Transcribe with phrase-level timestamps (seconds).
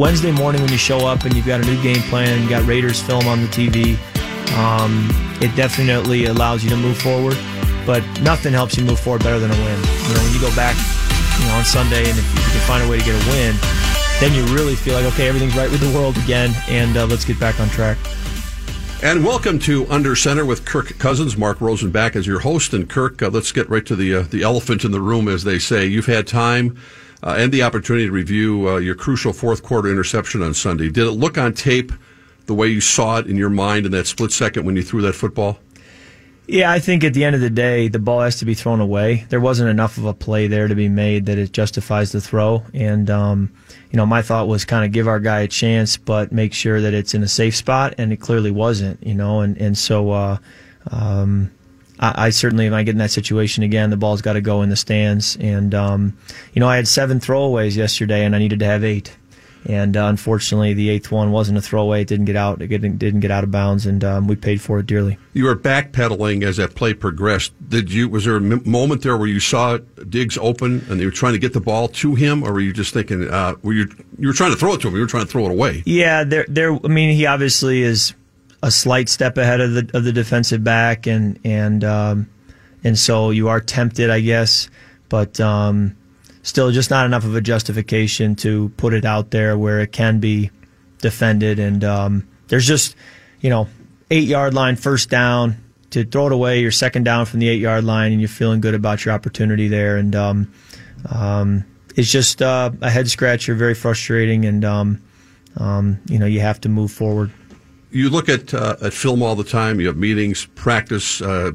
[0.00, 2.66] Wednesday morning when you show up and you've got a new game plan, you got
[2.66, 3.96] Raiders film on the TV,
[4.58, 5.08] um,
[5.40, 7.38] it definitely allows you to move forward.
[7.86, 9.78] But nothing helps you move forward better than a win.
[9.78, 10.74] You know, when you go back,
[11.38, 13.54] you know, on Sunday and if you can find a way to get a win,
[14.18, 17.24] then you really feel like okay, everything's right with the world again, and uh, let's
[17.24, 17.96] get back on track.
[19.00, 22.74] And welcome to Under Center with Kirk Cousins, Mark Rosen back as your host.
[22.74, 25.44] And Kirk, uh, let's get right to the uh, the elephant in the room, as
[25.44, 25.86] they say.
[25.86, 26.76] You've had time
[27.24, 30.90] uh, and the opportunity to review uh, your crucial fourth quarter interception on Sunday.
[30.90, 31.90] Did it look on tape
[32.46, 35.00] the way you saw it in your mind in that split second when you threw
[35.02, 35.58] that football?
[36.46, 38.78] Yeah, I think at the end of the day, the ball has to be thrown
[38.78, 39.24] away.
[39.30, 42.62] There wasn't enough of a play there to be made that it justifies the throw.
[42.74, 43.50] And, um,
[43.90, 46.82] you know, my thought was kind of give our guy a chance, but make sure
[46.82, 47.94] that it's in a safe spot.
[47.96, 50.36] And it clearly wasn't, you know, and, and so, uh,
[50.90, 51.50] um,
[52.04, 54.60] I, I, certainly, if I get in that situation again, the ball's got to go
[54.60, 55.36] in the stands.
[55.40, 56.16] And, um,
[56.52, 59.16] you know, I had seven throwaways yesterday and I needed to have eight.
[59.66, 62.02] And uh, unfortunately, the eighth one wasn't a throwaway.
[62.02, 62.60] It didn't get out.
[62.60, 65.16] It didn't, didn't get out of bounds, and um, we paid for it dearly.
[65.32, 67.54] You were backpedaling as that play progressed.
[67.66, 68.10] Did you?
[68.10, 71.38] Was there a moment there where you saw Diggs open and you were trying to
[71.38, 73.30] get the ball to him, or were you just thinking?
[73.30, 74.96] Uh, were you you were trying to throw it to him?
[74.96, 75.82] You were trying to throw it away.
[75.86, 76.74] Yeah, there, there.
[76.84, 78.12] I mean, he obviously is
[78.64, 82.30] a slight step ahead of the of the defensive back, and and um,
[82.82, 84.68] and so you are tempted, I guess,
[85.08, 85.38] but.
[85.40, 85.96] Um,
[86.44, 90.20] still just not enough of a justification to put it out there where it can
[90.20, 90.50] be
[91.00, 91.58] defended.
[91.58, 92.94] And um, there's just,
[93.40, 93.66] you know,
[94.10, 95.56] eight yard line, first down
[95.90, 96.60] to throw it away.
[96.60, 99.68] You're second down from the eight yard line, and you're feeling good about your opportunity
[99.68, 99.96] there.
[99.96, 100.52] And um,
[101.10, 101.64] um,
[101.96, 105.02] it's just uh, a head scratcher, very frustrating, and um,
[106.06, 107.32] you know you have to move forward.
[107.94, 109.80] You look at uh, at film all the time.
[109.80, 111.52] You have meetings, practice, uh,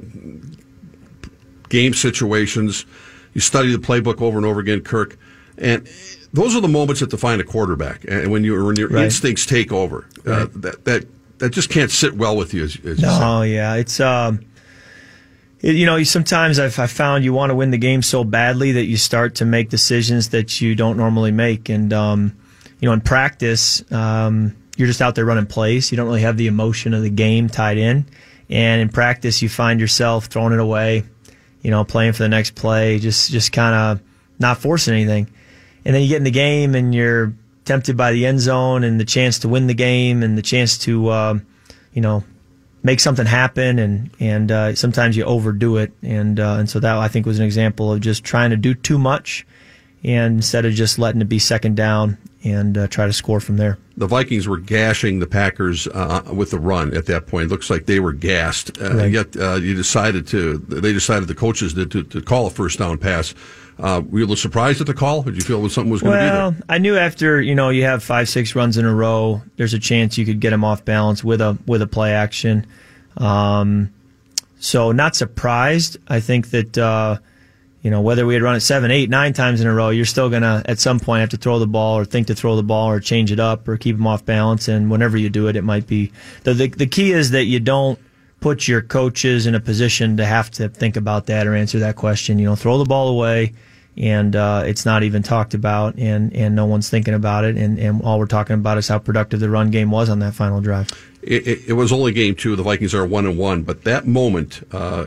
[1.69, 2.85] game situations
[3.33, 5.17] you study the playbook over and over again, Kirk,
[5.57, 5.87] and
[6.33, 8.05] those are the moments that define a quarterback.
[8.07, 9.05] And when you when your right.
[9.05, 10.41] instincts take over, uh, right.
[10.41, 11.05] uh, that that
[11.39, 12.63] that just can't sit well with you.
[12.63, 14.45] As, as no, you yeah, it's um,
[15.61, 18.73] it, you know, sometimes I've, I've found you want to win the game so badly
[18.73, 22.37] that you start to make decisions that you don't normally make, and um,
[22.79, 25.91] you know, in practice, um, you're just out there running plays.
[25.91, 28.07] You don't really have the emotion of the game tied in,
[28.49, 31.03] and in practice, you find yourself throwing it away
[31.61, 34.01] you know, playing for the next play, just just kind of
[34.37, 35.29] not forcing anything.
[35.85, 37.33] And then you get in the game and you're
[37.65, 40.77] tempted by the end zone and the chance to win the game and the chance
[40.79, 41.39] to, uh,
[41.93, 42.23] you know,
[42.83, 43.79] make something happen.
[43.79, 45.91] And and uh, sometimes you overdo it.
[46.01, 48.73] And uh, and so that I think was an example of just trying to do
[48.73, 49.45] too much,
[50.03, 53.57] and instead of just letting it be second down and uh, try to score from
[53.57, 53.77] there.
[53.97, 57.45] The Vikings were gashing the Packers uh, with the run at that point.
[57.45, 58.81] It looks like they were gassed.
[58.81, 59.11] Uh, right.
[59.11, 62.79] Yet uh, you decided to, they decided the coaches did to, to call a first
[62.79, 63.35] down pass.
[63.77, 65.23] Uh, were you a little surprised at the call?
[65.23, 66.65] Did you feel something was going to well, be there?
[66.69, 69.79] I knew after you know you have five six runs in a row, there's a
[69.79, 72.65] chance you could get them off balance with a with a play action.
[73.15, 73.93] Um,
[74.59, 75.95] so not surprised.
[76.09, 77.19] I think that uh,
[77.81, 80.05] you know, whether we had run it seven, eight, nine times in a row, you're
[80.05, 82.55] still going to, at some point, have to throw the ball or think to throw
[82.55, 84.67] the ball or change it up or keep them off balance.
[84.67, 86.11] And whenever you do it, it might be.
[86.43, 87.97] The, the, the key is that you don't
[88.41, 91.95] put your coaches in a position to have to think about that or answer that
[91.95, 92.37] question.
[92.39, 93.53] You know, throw the ball away
[93.97, 97.57] and uh, it's not even talked about and, and no one's thinking about it.
[97.57, 100.33] And, and all we're talking about is how productive the run game was on that
[100.33, 100.89] final drive.
[101.21, 102.55] It, it, it was only game two.
[102.55, 105.05] The Vikings are one and one, but that moment, uh,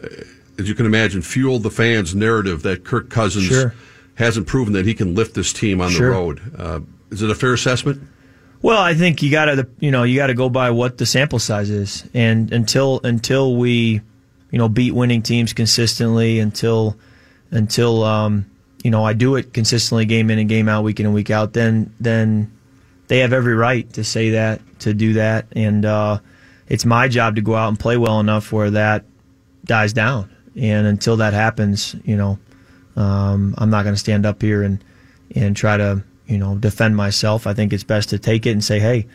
[0.58, 3.74] as you can imagine, fueled the fans' narrative that Kirk Cousins sure.
[4.14, 6.10] hasn't proven that he can lift this team on sure.
[6.10, 6.40] the road.
[6.58, 6.80] Uh,
[7.10, 8.02] is it a fair assessment?
[8.62, 11.06] Well, I think you got to you know you got to go by what the
[11.06, 14.00] sample size is, and until until we
[14.50, 16.96] you know beat winning teams consistently, until
[17.50, 18.46] until um,
[18.84, 21.30] you know I do it consistently, game in and game out, week in and week
[21.30, 22.52] out, then then
[23.08, 26.20] they have every right to say that, to do that, and uh,
[26.68, 29.04] it's my job to go out and play well enough where that
[29.64, 30.30] dies down.
[30.56, 32.38] And until that happens, you know,
[32.96, 34.82] um, I'm not going to stand up here and
[35.34, 37.46] and try to you know defend myself.
[37.46, 39.06] I think it's best to take it and say, hey,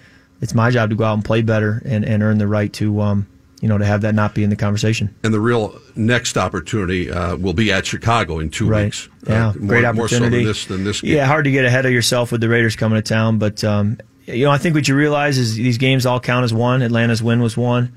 [0.42, 3.02] it's my job to go out and play better and, and earn the right to
[3.02, 3.28] um,
[3.62, 5.14] you know to have that not be in the conversation.
[5.24, 8.86] And the real next opportunity uh, will be at Chicago in two right.
[8.86, 9.10] weeks.
[9.28, 10.00] Yeah, uh, great more, opportunity.
[10.00, 12.50] More so than this, than this Yeah, hard to get ahead of yourself with the
[12.50, 15.78] Raiders coming to town, but um, you know I think what you realize is these
[15.78, 16.82] games all count as one.
[16.82, 17.94] Atlanta's win was one.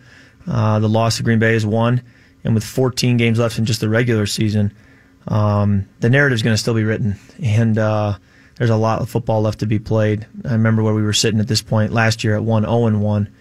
[0.47, 2.03] Uh, the loss of Green Bay is one
[2.45, 4.73] and with 14 games left in just the regular season,
[5.29, 8.17] um, the narrative is going to still be written, and uh,
[8.57, 10.27] there's a lot of football left to be played.
[10.45, 13.03] I remember where we were sitting at this point last year at one 0 and
[13.03, 13.33] one,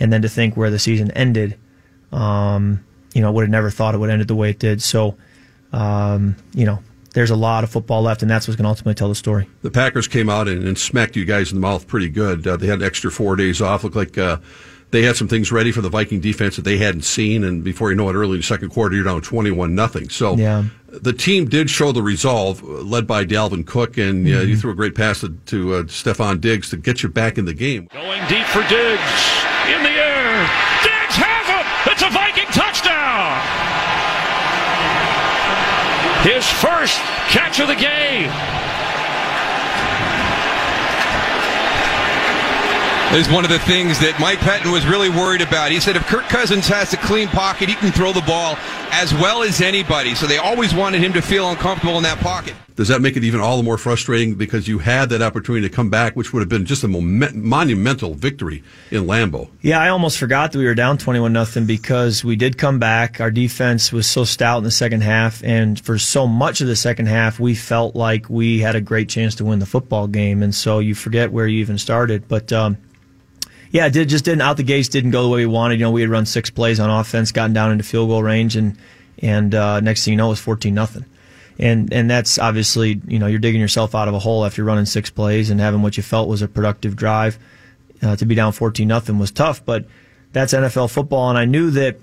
[0.00, 1.58] and then to think where the season ended,
[2.12, 2.84] um,
[3.14, 4.82] you know, I would have never thought it would end the way it did.
[4.82, 5.16] So,
[5.72, 6.82] um, you know,
[7.14, 9.48] there's a lot of football left, and that's what's going to ultimately tell the story.
[9.62, 12.46] The Packers came out and, and smacked you guys in the mouth pretty good.
[12.46, 13.84] Uh, they had an extra four days off.
[13.84, 14.38] Looked like uh,
[14.90, 17.90] they had some things ready for the Viking defense that they hadn't seen, and before
[17.90, 20.08] you know it, early in the second quarter, you're down 21 nothing.
[20.08, 20.64] So yeah.
[20.88, 24.38] the team did show the resolve, uh, led by Dalvin Cook, and mm-hmm.
[24.38, 27.36] uh, you threw a great pass to, to uh, Stefon Diggs to get you back
[27.36, 27.88] in the game.
[27.92, 29.12] Going deep for Diggs
[29.68, 30.48] in the air.
[30.82, 31.92] Diggs has it.
[31.92, 33.36] It's a Viking touchdown.
[36.24, 36.98] His first
[37.28, 38.67] catch of the game.
[43.14, 45.70] Is one of the things that Mike Pettine was really worried about.
[45.70, 48.56] He said if Kirk Cousins has a clean pocket, he can throw the ball
[48.90, 50.14] as well as anybody.
[50.14, 52.54] So they always wanted him to feel uncomfortable in that pocket.
[52.78, 55.74] Does that make it even all the more frustrating because you had that opportunity to
[55.74, 59.48] come back, which would have been just a monumental victory in Lambeau?
[59.62, 63.20] Yeah, I almost forgot that we were down 21 nothing because we did come back.
[63.20, 66.76] Our defense was so stout in the second half, and for so much of the
[66.76, 70.40] second half, we felt like we had a great chance to win the football game.
[70.40, 72.28] And so you forget where you even started.
[72.28, 72.78] But um,
[73.72, 75.80] yeah, it did just didn't out the gates didn't go the way we wanted.
[75.80, 78.54] You know, we had run six plays on offense, gotten down into field goal range,
[78.54, 78.78] and
[79.18, 81.06] and uh, next thing you know, it was fourteen nothing.
[81.58, 84.86] And and that's obviously you know you're digging yourself out of a hole after running
[84.86, 87.38] six plays and having what you felt was a productive drive.
[88.00, 89.84] Uh, to be down fourteen nothing was tough, but
[90.32, 91.96] that's NFL football, and I knew that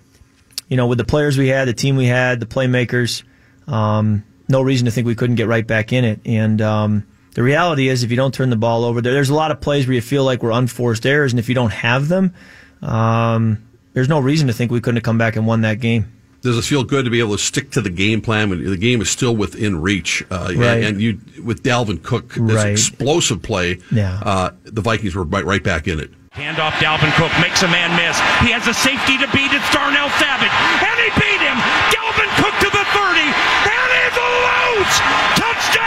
[0.67, 3.23] you know with the players we had, the team we had, the playmakers,
[3.65, 6.61] um, no reason to think we couldn't get right back in it, and.
[6.61, 9.51] Um, the reality is, if you don't turn the ball over, there, there's a lot
[9.51, 12.33] of plays where you feel like we're unforced errors, and if you don't have them,
[12.81, 13.61] um,
[13.91, 16.13] there's no reason to think we couldn't have come back and won that game.
[16.45, 18.77] Does it feel good to be able to stick to the game plan when the
[18.77, 20.23] game is still within reach?
[20.29, 20.83] Uh, right.
[20.83, 22.67] And you, with Dalvin Cook, this right.
[22.67, 24.21] explosive play, yeah.
[24.21, 26.11] Uh, the Vikings were right, right back in it.
[26.33, 28.13] Handoff, Dalvin Cook makes a man miss.
[28.45, 29.49] He has a safety to beat.
[29.57, 30.53] It's Darnell Savage,
[30.85, 31.57] and he beat him.
[31.89, 35.01] Dalvin Cook to the 30, and he's a loose
[35.41, 35.81] touchdown.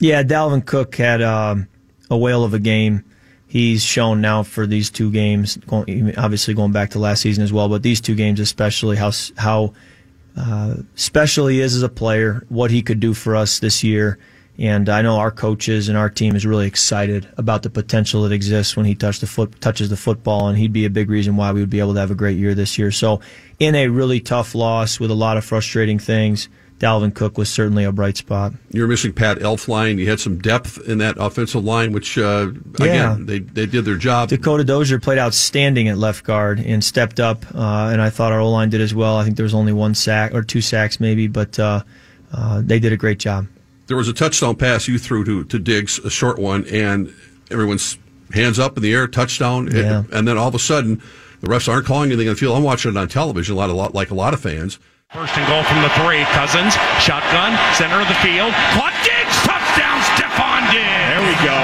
[0.00, 1.68] Yeah, Dalvin Cook had um,
[2.10, 3.04] a whale of a game.
[3.50, 7.68] He's shown now for these two games, obviously going back to last season as well,
[7.68, 9.74] but these two games especially, how how
[10.36, 14.20] uh, special he is as a player, what he could do for us this year.
[14.56, 18.30] And I know our coaches and our team is really excited about the potential that
[18.30, 21.36] exists when he touch the foot, touches the football, and he'd be a big reason
[21.36, 22.92] why we would be able to have a great year this year.
[22.92, 23.20] So,
[23.58, 26.48] in a really tough loss with a lot of frustrating things,
[26.80, 28.54] Dalvin Cook was certainly a bright spot.
[28.70, 29.98] You're missing Pat Elflein.
[29.98, 32.84] You had some depth in that offensive line, which uh, yeah.
[32.84, 34.30] again they they did their job.
[34.30, 38.40] Dakota Dozier played outstanding at left guard and stepped up, uh, and I thought our
[38.40, 39.18] O line did as well.
[39.18, 41.82] I think there was only one sack or two sacks maybe, but uh,
[42.32, 43.46] uh, they did a great job.
[43.86, 47.12] There was a touchdown pass you threw to to Diggs, a short one, and
[47.50, 47.98] everyone's
[48.32, 49.98] hands up in the air, touchdown, yeah.
[49.98, 51.02] and, and then all of a sudden
[51.42, 52.56] the refs aren't calling anything on the field.
[52.56, 54.78] I'm watching it on television, a lot, a lot like a lot of fans.
[55.10, 56.22] First and goal from the three.
[56.38, 58.54] Cousins, shotgun, center of the field.
[58.78, 60.86] Caught Diggs, touchdown, Stefon Diggs.
[61.10, 61.58] There we go.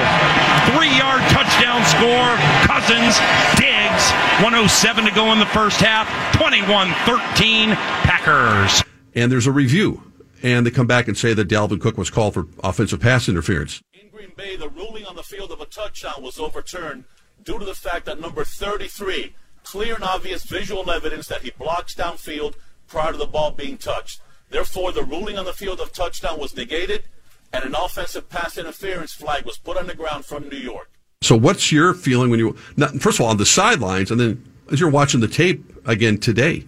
[0.74, 2.34] Three yard touchdown score.
[2.66, 3.22] Cousins,
[3.54, 4.10] Diggs.
[4.42, 6.10] 107 to go in the first half.
[6.34, 7.70] 21 13
[8.02, 8.82] Packers.
[9.14, 10.02] And there's a review.
[10.42, 13.80] And they come back and say that Dalvin Cook was called for offensive pass interference.
[13.94, 17.04] In Green Bay, the ruling on the field of a touchdown was overturned
[17.44, 21.94] due to the fact that number 33, clear and obvious visual evidence that he blocks
[21.94, 24.20] downfield prior to the ball being touched.
[24.50, 27.04] Therefore, the ruling on the field of touchdown was negated,
[27.52, 30.90] and an offensive pass interference flag was put on the ground from New York.
[31.22, 32.52] So, what's your feeling when you,
[32.98, 36.64] first of all, on the sidelines, and then as you're watching the tape again today?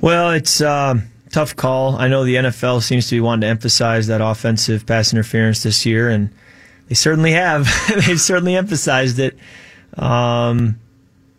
[0.00, 0.94] Well, it's a uh,
[1.30, 1.96] tough call.
[1.96, 5.86] I know the NFL seems to be wanting to emphasize that offensive pass interference this
[5.86, 6.30] year, and
[6.88, 7.68] they certainly have.
[8.06, 9.38] They've certainly emphasized it.
[9.96, 10.78] Um,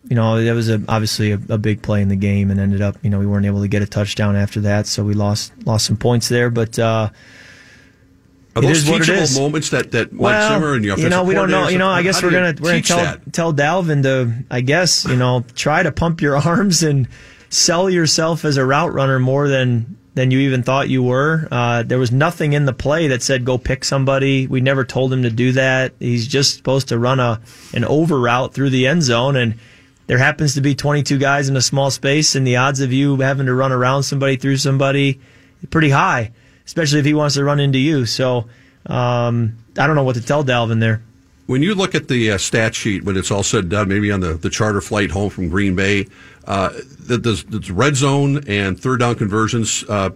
[0.10, 2.82] you know, that was a, obviously a, a, big play in the game, and ended
[2.82, 5.54] up, you know, we weren't able to get a touchdown after that, so we lost
[5.66, 6.50] lost some points there.
[6.50, 7.10] But uh,
[8.56, 11.50] are those teachable moments that that Mike well, Zimmer and your you know we don't
[11.50, 11.70] know.
[11.70, 13.34] You know, I guess we're gonna we're gonna tell that?
[13.34, 17.08] tell Dalvin to, I guess, you know, try to pump your arms and
[17.50, 21.48] sell yourself as a route runner more than than you even thought you were.
[21.50, 24.46] Uh, there was nothing in the play that said go pick somebody.
[24.46, 25.94] We never told him to do that.
[26.00, 27.42] He's just supposed to run a
[27.74, 29.56] an over route through the end zone and
[30.08, 33.16] there happens to be 22 guys in a small space, and the odds of you
[33.18, 35.20] having to run around somebody through somebody
[35.70, 36.32] pretty high,
[36.66, 38.06] especially if he wants to run into you.
[38.06, 38.50] So
[38.86, 41.02] um, I don't know what to tell Dalvin there.
[41.46, 44.12] When you look at the uh, stat sheet, when it's all said and done, maybe
[44.12, 46.08] on the, the charter flight home from Green Bay,
[46.46, 46.70] uh,
[47.00, 50.10] the, the, the red zone and third down conversions, uh,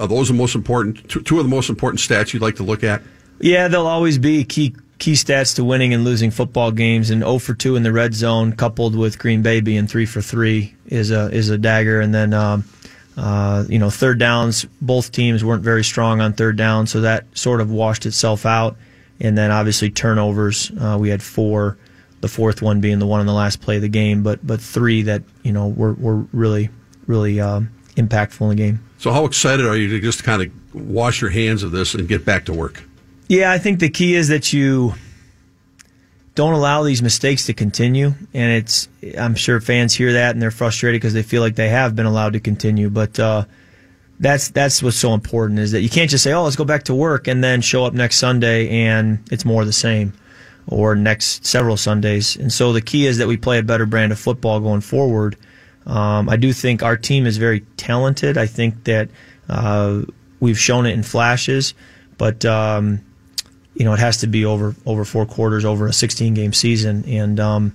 [0.00, 2.82] are those the most important, two of the most important stats you'd like to look
[2.82, 3.02] at?
[3.40, 7.10] Yeah, they'll always be key key stats to winning and losing football games.
[7.10, 10.22] And 0 for 2 in the red zone, coupled with Green Bay being 3 for
[10.22, 12.00] 3, is a is a dagger.
[12.00, 12.64] And then um,
[13.16, 17.24] Uh, you know, third downs, both teams weren't very strong on third down, so that
[17.36, 18.76] sort of washed itself out.
[19.20, 21.76] And then obviously turnovers, uh, we had four,
[22.22, 24.60] the fourth one being the one in the last play of the game, but but
[24.60, 26.70] three that you know were were really
[27.06, 28.80] really um, impactful in the game.
[28.98, 32.08] So, how excited are you to just kind of wash your hands of this and
[32.08, 32.82] get back to work?
[33.28, 34.94] Yeah, I think the key is that you
[36.34, 38.14] don't allow these mistakes to continue.
[38.34, 38.88] And it's,
[39.18, 42.06] I'm sure fans hear that and they're frustrated because they feel like they have been
[42.06, 42.90] allowed to continue.
[42.90, 43.44] But, uh,
[44.20, 46.84] that's that's what's so important is that you can't just say, "Oh, let's go back
[46.84, 50.12] to work," and then show up next Sunday and it's more the same,
[50.66, 52.36] or next several Sundays.
[52.36, 55.36] And so the key is that we play a better brand of football going forward.
[55.86, 58.38] Um, I do think our team is very talented.
[58.38, 59.08] I think that
[59.48, 60.02] uh,
[60.40, 61.74] we've shown it in flashes,
[62.16, 63.00] but um,
[63.74, 67.04] you know, it has to be over over four quarters, over a 16 game season.
[67.06, 67.74] And um,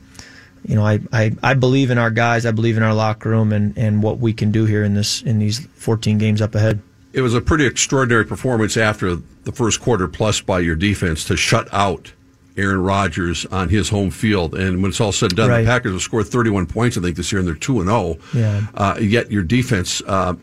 [0.65, 2.45] you know, I, I, I believe in our guys.
[2.45, 5.21] I believe in our locker room and, and what we can do here in this
[5.21, 6.81] in these 14 games up ahead.
[7.11, 11.35] It was a pretty extraordinary performance after the first quarter plus by your defense to
[11.35, 12.13] shut out
[12.55, 14.53] Aaron Rodgers on his home field.
[14.53, 15.61] And when it's all said and done, right.
[15.61, 18.17] the Packers have scored 31 points, I think, this year, and they're 2 and 0.
[18.33, 18.67] Yeah.
[18.75, 20.35] Uh, yet your defense uh,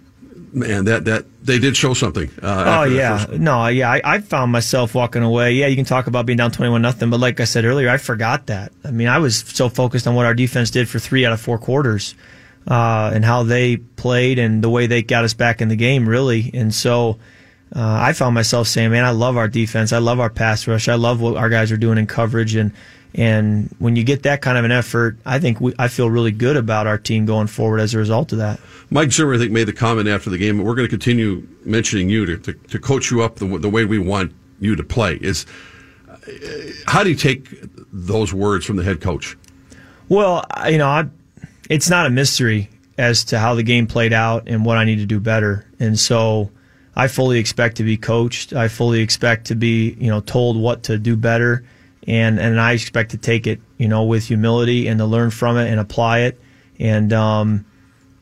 [0.56, 2.30] man, that that they did show something.
[2.42, 5.52] Uh, oh yeah, no, yeah, I, I, found myself walking away.
[5.52, 7.98] Yeah, you can talk about being down twenty-one nothing, but like I said earlier, I
[7.98, 8.72] forgot that.
[8.82, 11.40] I mean, I was so focused on what our defense did for three out of
[11.40, 12.14] four quarters,
[12.66, 16.08] uh, and how they played and the way they got us back in the game,
[16.08, 16.50] really.
[16.54, 17.18] And so,
[17.74, 19.92] uh, I found myself saying, "Man, I love our defense.
[19.92, 20.88] I love our pass rush.
[20.88, 22.72] I love what our guys are doing in coverage and."
[23.16, 26.32] And when you get that kind of an effort, I think we, I feel really
[26.32, 28.60] good about our team going forward as a result of that.
[28.90, 30.58] Mike Zimmer, I think, made the comment after the game.
[30.58, 33.70] But we're going to continue mentioning you to, to, to coach you up the, the
[33.70, 35.18] way we want you to play.
[35.22, 35.46] Is
[36.10, 36.16] uh,
[36.86, 37.48] how do you take
[37.90, 39.34] those words from the head coach?
[40.10, 41.06] Well, you know, I,
[41.70, 42.68] it's not a mystery
[42.98, 45.66] as to how the game played out and what I need to do better.
[45.80, 46.50] And so
[46.94, 48.52] I fully expect to be coached.
[48.52, 51.64] I fully expect to be, you know, told what to do better
[52.06, 55.56] and and I expect to take it, you know, with humility and to learn from
[55.56, 56.40] it and apply it.
[56.78, 57.66] And um,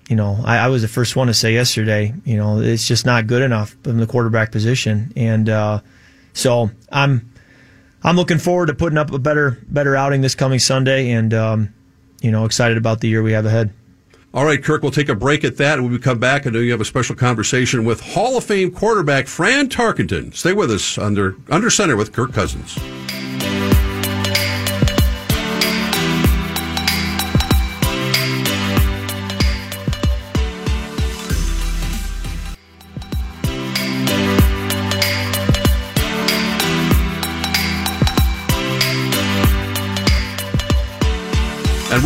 [0.09, 3.07] you know, I, I, was the first one to say yesterday, you know, it's just
[3.07, 5.81] not good enough in the quarterback position, and uh,
[6.33, 7.33] so I'm
[8.03, 11.75] I'm looking forward to putting up a better better outing this coming Sunday, and um,
[12.21, 13.73] you know, excited about the year we have ahead.
[14.35, 15.81] All right, Kirk, we'll take a break at that.
[15.81, 18.73] When we come back, I know you have a special conversation with Hall of Fame
[18.73, 20.35] quarterback Fran Tarkenton.
[20.35, 22.77] Stay with us under under center with Kirk Cousins.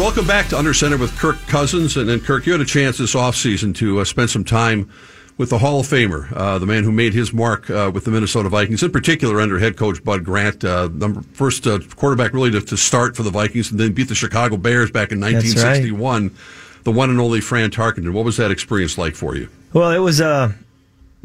[0.08, 1.98] Welcome back to Under Center with Kirk Cousins.
[1.98, 4.90] And then, Kirk, you had a chance this offseason to uh, spend some time
[5.36, 8.10] with the Hall of Famer, uh, the man who made his mark uh, with the
[8.10, 12.50] Minnesota Vikings, in particular under head coach Bud Grant, uh, number first uh, quarterback really
[12.52, 16.22] to, to, start for the Vikings, and then beat the Chicago Bears back in 1961.
[16.22, 16.32] Right.
[16.84, 18.14] The one and only Fran Tarkenton.
[18.14, 19.50] What was that experience like for you?
[19.74, 20.54] Well, it was a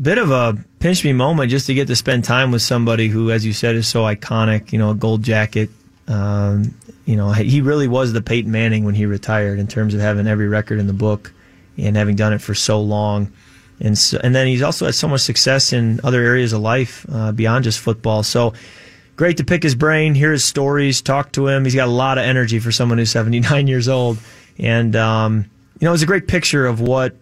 [0.01, 3.31] bit of a pinch me moment just to get to spend time with somebody who,
[3.31, 4.73] as you said, is so iconic.
[4.73, 5.69] You know, a gold jacket.
[6.07, 10.01] Um, you know, he really was the Peyton Manning when he retired in terms of
[10.01, 11.33] having every record in the book
[11.77, 13.31] and having done it for so long.
[13.79, 17.05] And so, and then he's also had so much success in other areas of life
[17.12, 18.24] uh, beyond just football.
[18.24, 18.53] So
[19.15, 21.65] great to pick his brain, hear his stories, talk to him.
[21.65, 24.17] He's got a lot of energy for someone who's 79 years old.
[24.57, 25.45] And, um,
[25.79, 27.15] you know, it was a great picture of what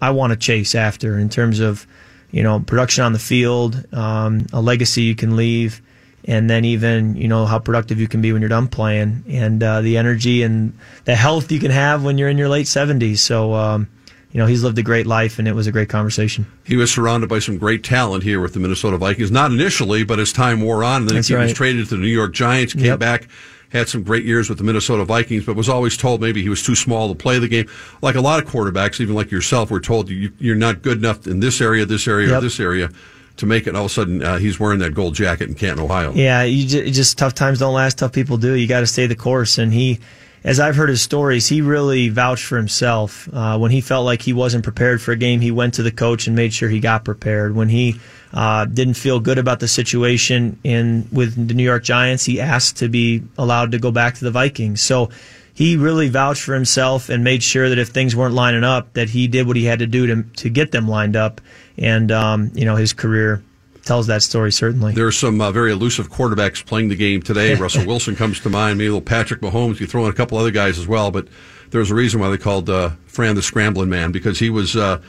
[0.00, 1.86] I want to chase after in terms of,
[2.30, 5.80] you know, production on the field, um, a legacy you can leave
[6.24, 9.62] and then even you know how productive you can be when you're done playing, and
[9.62, 13.18] uh, the energy and the health you can have when you're in your late 70s.
[13.18, 13.54] So.
[13.54, 13.88] Um,
[14.30, 16.44] you know, he's lived a great life, and it was a great conversation.
[16.64, 19.30] He was surrounded by some great talent here with the Minnesota Vikings.
[19.30, 21.44] Not initially, but as time wore on, and then That's he right.
[21.44, 22.98] was traded to the New York Giants, came yep.
[22.98, 23.28] back,
[23.68, 26.64] had some great years with the Minnesota Vikings, but was always told maybe he was
[26.64, 27.68] too small to play the game.
[28.02, 31.28] Like a lot of quarterbacks, even like yourself, were told you, are not good enough
[31.28, 32.38] in this area, this area, yep.
[32.38, 32.90] or this area
[33.36, 33.74] to make it.
[33.74, 36.12] All of a sudden, uh, he's wearing that gold jacket in Canton, Ohio.
[36.12, 37.98] Yeah, you just, just tough times don't last.
[37.98, 38.54] Tough people do.
[38.54, 39.58] You got to stay the course.
[39.58, 39.98] And he,
[40.44, 43.28] as I've heard his stories, he really vouched for himself.
[43.32, 45.92] Uh, when he felt like he wasn't prepared for a game, he went to the
[45.92, 47.54] coach and made sure he got prepared.
[47.54, 48.00] When he
[48.32, 52.76] uh, didn't feel good about the situation in with the New York Giants, he asked
[52.78, 54.80] to be allowed to go back to the Vikings.
[54.80, 55.10] So
[55.54, 59.08] he really vouched for himself and made sure that if things weren't lining up, that
[59.08, 61.40] he did what he had to do to to get them lined up.
[61.78, 63.42] And um, you know his career
[63.84, 64.94] tells that story certainly.
[64.94, 67.54] There are some uh, very elusive quarterbacks playing the game today.
[67.60, 68.78] Russell Wilson comes to mind.
[68.78, 69.80] Maybe little Patrick Mahomes.
[69.80, 71.28] You throw in a couple other guys as well, but
[71.70, 74.76] there's a reason why they called uh, Fran the scrambling man because he was.
[74.76, 75.00] Uh, uh,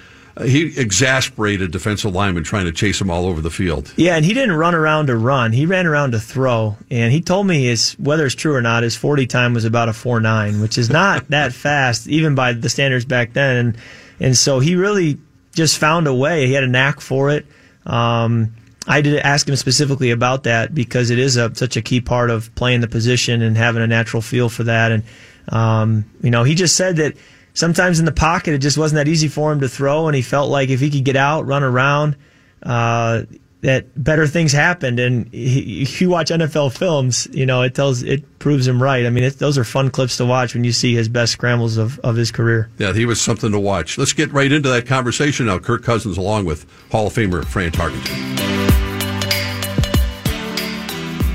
[0.44, 3.94] he exasperated defensive linemen trying to chase him all over the field.
[3.96, 5.54] Yeah, and he didn't run around to run.
[5.54, 6.78] He ran around to throw.
[6.92, 9.88] And he told me his whether it's true or not, his forty time was about
[9.88, 13.58] a four nine, which is not that fast, even by the standards back then.
[13.58, 13.78] And
[14.20, 15.18] and so he really
[15.54, 16.48] just found a way.
[16.48, 17.46] He had a knack for it.
[17.86, 18.54] Um,
[18.88, 22.30] I did ask him specifically about that because it is a, such a key part
[22.30, 24.92] of playing the position and having a natural feel for that.
[24.92, 25.04] And
[25.50, 27.16] um, you know, he just said that
[27.56, 30.22] sometimes in the pocket it just wasn't that easy for him to throw, and he
[30.22, 32.16] felt like if he could get out, run around,
[32.62, 33.24] uh,
[33.62, 35.00] that better things happened.
[35.00, 39.06] And he, if you watch NFL films, you know it tells it proves him right.
[39.06, 41.78] I mean, it, those are fun clips to watch when you see his best scrambles
[41.78, 42.70] of, of his career.
[42.78, 43.98] Yeah, he was something to watch.
[43.98, 45.58] Let's get right into that conversation now.
[45.58, 48.36] Kirk Cousins, along with Hall of Famer Fran Tarkenton.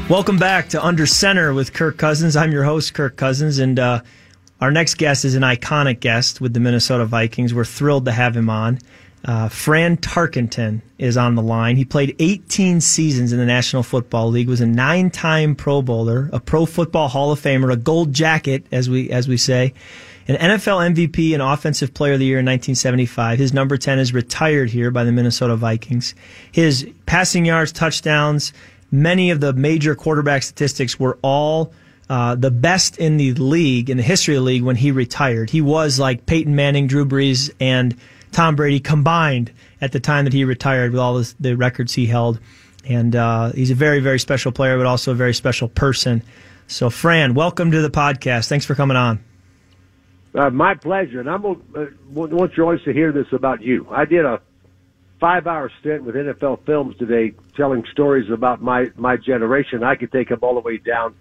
[0.09, 2.37] Welcome back to Under Center with Kirk Cousins.
[2.37, 4.03] I'm your host, Kirk Cousins, and uh,
[4.61, 7.55] our next guest is an iconic guest with the Minnesota Vikings.
[7.55, 8.79] We're thrilled to have him on.
[9.25, 11.77] Uh, Fran Tarkenton is on the line.
[11.77, 16.41] He played 18 seasons in the National Football League, was a nine-time Pro Bowler, a
[16.41, 19.75] Pro Football Hall of Famer, a Gold Jacket, as we as we say,
[20.27, 23.39] an NFL MVP and Offensive Player of the Year in 1975.
[23.39, 26.15] His number 10 is retired here by the Minnesota Vikings.
[26.51, 28.55] His passing yards, touchdowns,
[28.91, 31.73] many of the major quarterback statistics were all
[32.11, 35.49] uh, the best in the league, in the history of the league, when he retired.
[35.49, 37.97] He was like Peyton Manning, Drew Brees, and
[38.33, 42.07] Tom Brady combined at the time that he retired with all this, the records he
[42.07, 42.41] held.
[42.85, 46.25] And uh, he's a very, very special player, but also a very special person.
[46.67, 48.49] So, Fran, welcome to the podcast.
[48.49, 49.23] Thanks for coming on.
[50.35, 51.21] Uh, my pleasure.
[51.21, 53.87] And I uh, want your always to hear this about you.
[53.89, 54.41] I did a
[55.21, 59.85] five hour stint with NFL Films today telling stories about my, my generation.
[59.85, 61.15] I could take them all the way down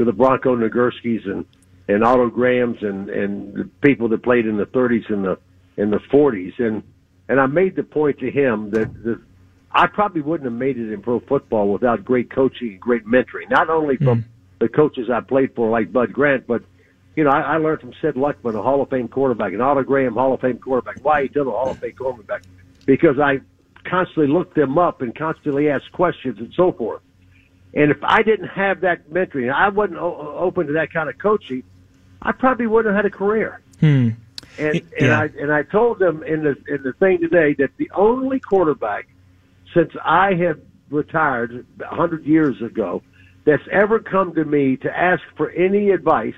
[0.00, 1.44] to the Bronco Nagurskis and,
[1.86, 5.38] and Otto Grahams and, and the people that played in the 30s and the,
[5.76, 6.58] in the 40s.
[6.58, 6.82] And,
[7.28, 9.20] and I made the point to him that the,
[9.70, 13.50] I probably wouldn't have made it in pro football without great coaching and great mentoring,
[13.50, 14.24] not only from mm.
[14.58, 16.62] the coaches I played for like Bud Grant, but
[17.14, 19.82] you know, I, I learned from Sid Luckman, a Hall of Fame quarterback, and Otto
[19.82, 21.28] Graham, Hall of Fame quarterback, Y.A.
[21.28, 22.42] Tittle, Hall of Fame quarterback
[22.86, 23.40] because I
[23.84, 27.02] constantly looked them up and constantly asked questions and so forth.
[27.74, 31.18] And if I didn't have that mentoring, I wasn't o- open to that kind of
[31.18, 31.62] coaching,
[32.20, 33.60] I probably wouldn't have had a career.
[33.78, 34.10] Hmm.
[34.58, 35.20] And and yeah.
[35.20, 39.08] I and I told them in the in the thing today that the only quarterback
[39.72, 43.02] since I have retired a hundred years ago
[43.44, 46.34] that's ever come to me to ask for any advice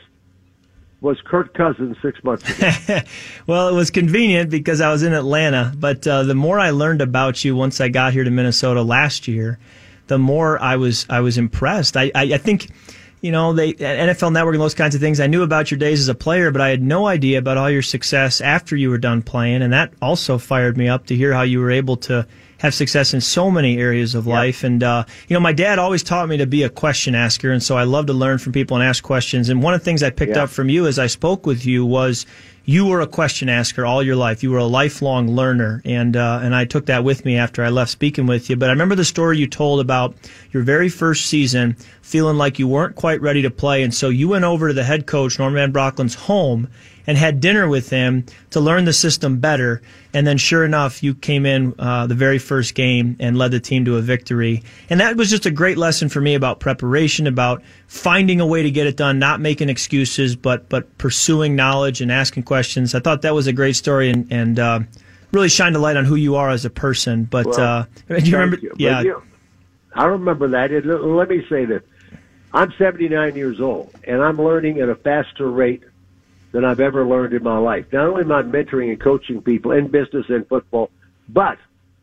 [1.01, 3.01] was Kirk Cousins six months ago.
[3.47, 7.03] well, it was convenient because I was in Atlanta, but uh, the more I learned
[7.03, 9.59] about you once I got here to Minnesota last year,
[10.07, 11.97] the more I was I was impressed.
[11.97, 12.69] I, I, I think
[13.23, 15.21] you know, they NFL Network and those kinds of things.
[15.21, 17.71] I knew about your days as a player, but I had no idea about all
[17.71, 21.33] your success after you were done playing, and that also fired me up to hear
[21.33, 22.27] how you were able to
[22.59, 24.63] have success in so many areas of life.
[24.63, 27.51] And, uh, you know, my dad always taught me to be a question asker.
[27.51, 29.49] And so I love to learn from people and ask questions.
[29.49, 31.85] And one of the things I picked up from you as I spoke with you
[31.85, 32.25] was
[32.65, 34.43] you were a question asker all your life.
[34.43, 37.69] You were a lifelong learner, and uh, and I took that with me after I
[37.71, 38.57] left speaking with you.
[38.57, 40.15] But I remember the story you told about
[40.53, 44.29] your very first season, feeling like you weren't quite ready to play, and so you
[44.29, 46.69] went over to the head coach Norm Van Brocklin's home
[47.07, 49.83] and had dinner with him to learn the system better.
[50.15, 53.61] And then, sure enough, you came in uh, the very first game and led the
[53.61, 54.63] team to a victory.
[54.91, 58.63] And that was just a great lesson for me about preparation, about finding a way
[58.63, 62.95] to get it done, not making excuses, but but pursuing knowledge and asking questions.
[62.95, 64.81] I thought that was a great story and and uh,
[65.33, 67.25] really shined a light on who you are as a person.
[67.25, 68.59] But well, uh, do you remember?
[68.61, 68.73] You.
[68.77, 69.23] Yeah, you,
[69.95, 70.71] I remember that.
[70.71, 71.83] And let me say this:
[72.53, 75.83] I'm 79 years old, and I'm learning at a faster rate
[76.53, 77.87] than I've ever learned in my life.
[77.93, 80.91] Not only am I mentoring and coaching people in business and football,
[81.29, 81.59] but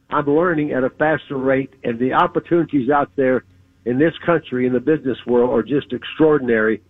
[0.09, 3.43] I'm learning at a faster rate, and the opportunities out there
[3.85, 6.81] in this country, in the business world, are just extraordinary.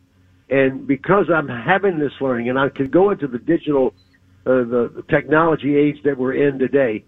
[0.50, 3.94] And because I'm having this learning, and I can go into the digital,
[4.46, 7.04] uh, the, technology age that we're in today,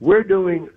[0.00, 0.70] we're doing,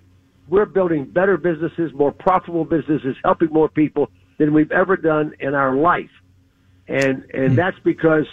[0.48, 5.54] we're building better businesses, more profitable businesses, helping more people than we've ever done in
[5.54, 6.10] our life.
[6.86, 7.54] And, and hmm.
[7.54, 8.26] that's because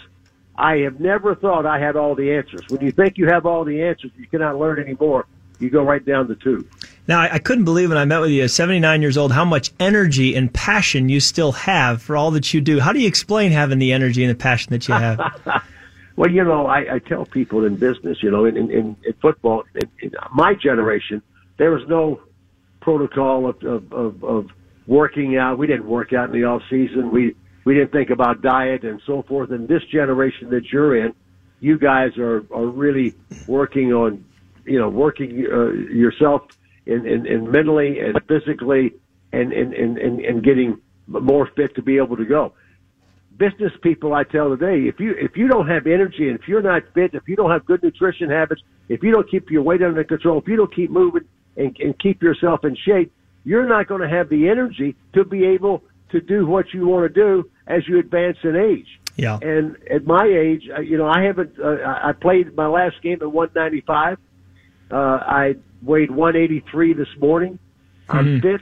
[0.56, 2.62] I have never thought I had all the answers.
[2.68, 5.26] When you think you have all the answers, you cannot learn anymore.
[5.58, 6.68] You go right down the tube.
[7.08, 9.72] Now, I couldn't believe when I met with you at 79 years old how much
[9.80, 12.80] energy and passion you still have for all that you do.
[12.80, 15.20] How do you explain having the energy and the passion that you have?
[16.16, 19.64] well, you know, I, I tell people in business, you know, in, in, in football,
[19.74, 21.22] in, in my generation,
[21.56, 22.20] there was no
[22.80, 24.50] protocol of, of, of, of
[24.86, 25.58] working out.
[25.58, 27.10] We didn't work out in the off season.
[27.10, 29.50] We we didn't think about diet and so forth.
[29.50, 31.14] And this generation that you're in,
[31.60, 33.14] you guys are, are really
[33.46, 34.24] working on
[34.64, 36.42] you know, working uh, yourself
[36.86, 38.92] in, in, in mentally and physically
[39.32, 42.52] and, and, and, and, and getting more fit to be able to go.
[43.36, 46.62] Business people, I tell today, if you if you don't have energy and if you're
[46.62, 49.82] not fit, if you don't have good nutrition habits, if you don't keep your weight
[49.82, 51.24] under control, if you don't keep moving
[51.56, 53.10] and, and keep yourself in shape,
[53.44, 57.12] you're not going to have the energy to be able to do what you want
[57.12, 58.86] to do as you advance in age.
[59.16, 59.38] Yeah.
[59.42, 61.58] And at my age, you know, I haven't.
[61.58, 64.18] Uh, I played my last game at 195.
[64.90, 67.58] Uh, I weighed 183 this morning.
[68.08, 68.42] I'm Mhm.
[68.42, 68.60] fit.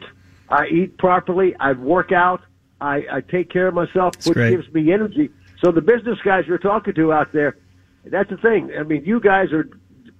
[0.48, 1.54] I eat properly.
[1.60, 2.40] I work out.
[2.80, 4.50] I, I take care of myself, which great.
[4.50, 5.30] gives me energy.
[5.62, 7.56] So the business guys you're talking to out there,
[8.06, 8.72] that's the thing.
[8.78, 9.68] I mean, you guys are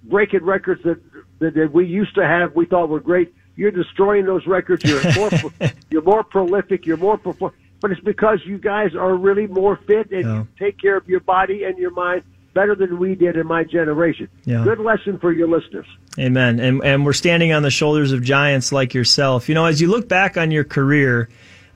[0.03, 1.01] breaking records that,
[1.39, 2.55] that that we used to have.
[2.55, 3.33] We thought were great.
[3.61, 4.83] You're destroying those records.
[4.83, 5.29] You're more
[5.91, 6.87] you're more prolific.
[6.87, 7.53] You're more perform.
[7.79, 10.35] But it's because you guys are really more fit and Yeah.
[10.39, 12.23] you take care of your body and your mind
[12.55, 14.27] better than we did in my generation.
[14.45, 14.63] Yeah.
[14.63, 15.85] Good lesson for your listeners.
[16.17, 16.59] Amen.
[16.59, 19.47] And and we're standing on the shoulders of giants like yourself.
[19.47, 21.29] You know, as you look back on your career,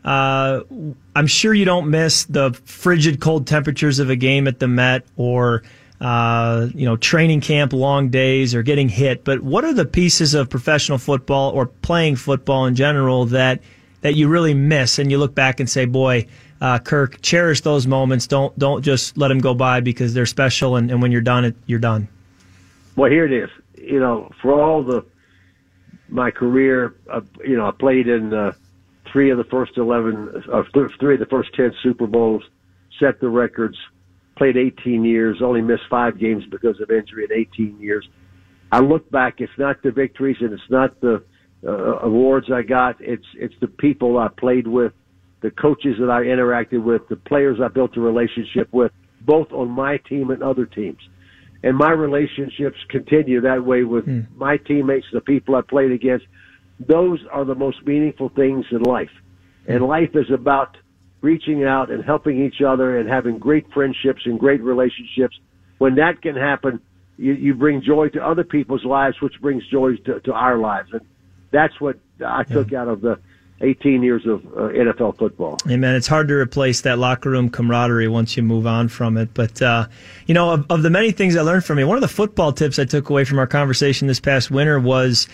[0.04, 0.62] uh,
[1.16, 5.06] I'm sure you don't miss the frigid cold temperatures of a game at the Met
[5.18, 5.62] or
[6.06, 9.24] uh, you know training camp long days or getting hit.
[9.24, 13.62] But what are the pieces of professional football or playing football in general that
[14.02, 16.28] that you really miss and you look back and say, boy.
[16.62, 18.28] Uh, Kirk, cherish those moments.
[18.28, 20.78] Don't don't just let them go by because they're special.
[20.78, 22.08] And, and when you're done, it, you're done.
[22.96, 23.50] Well, here it is.
[23.78, 25.06] You know, for all the
[26.08, 28.54] my career, uh, you know, I played in uh,
[29.12, 30.64] three of the first eleven, uh,
[30.98, 32.44] three of the first ten Super Bowls,
[33.00, 33.78] set the records,
[34.36, 38.08] played 18 years, only missed five games because of injury in 18 years.
[38.72, 41.24] I look back, it's not the victories and it's not the
[41.66, 42.98] uh, uh, awards I got.
[43.00, 44.94] It's it's the people I played with,
[45.42, 49.70] the coaches that I interacted with, the players I built a relationship with, both on
[49.70, 51.00] my team and other teams
[51.66, 54.22] and my relationships continue that way with hmm.
[54.36, 56.26] my teammates, the people I played against.
[56.80, 59.10] Those are the most meaningful things in life.
[59.68, 59.86] And hmm.
[59.86, 60.78] life is about
[61.26, 65.38] reaching out and helping each other and having great friendships and great relationships.
[65.80, 66.80] When that can happen,
[67.18, 70.90] you, you bring joy to other people's lives, which brings joy to, to our lives.
[70.94, 71.02] And
[71.52, 73.20] that's what I took out of the
[73.62, 75.58] 18 years of uh, NFL football.
[75.68, 75.96] Amen.
[75.96, 79.34] It's hard to replace that locker room camaraderie once you move on from it.
[79.34, 79.88] But, uh,
[80.28, 82.54] you know, of, of the many things I learned from you, one of the football
[82.54, 85.28] tips I took away from our conversation this past winter was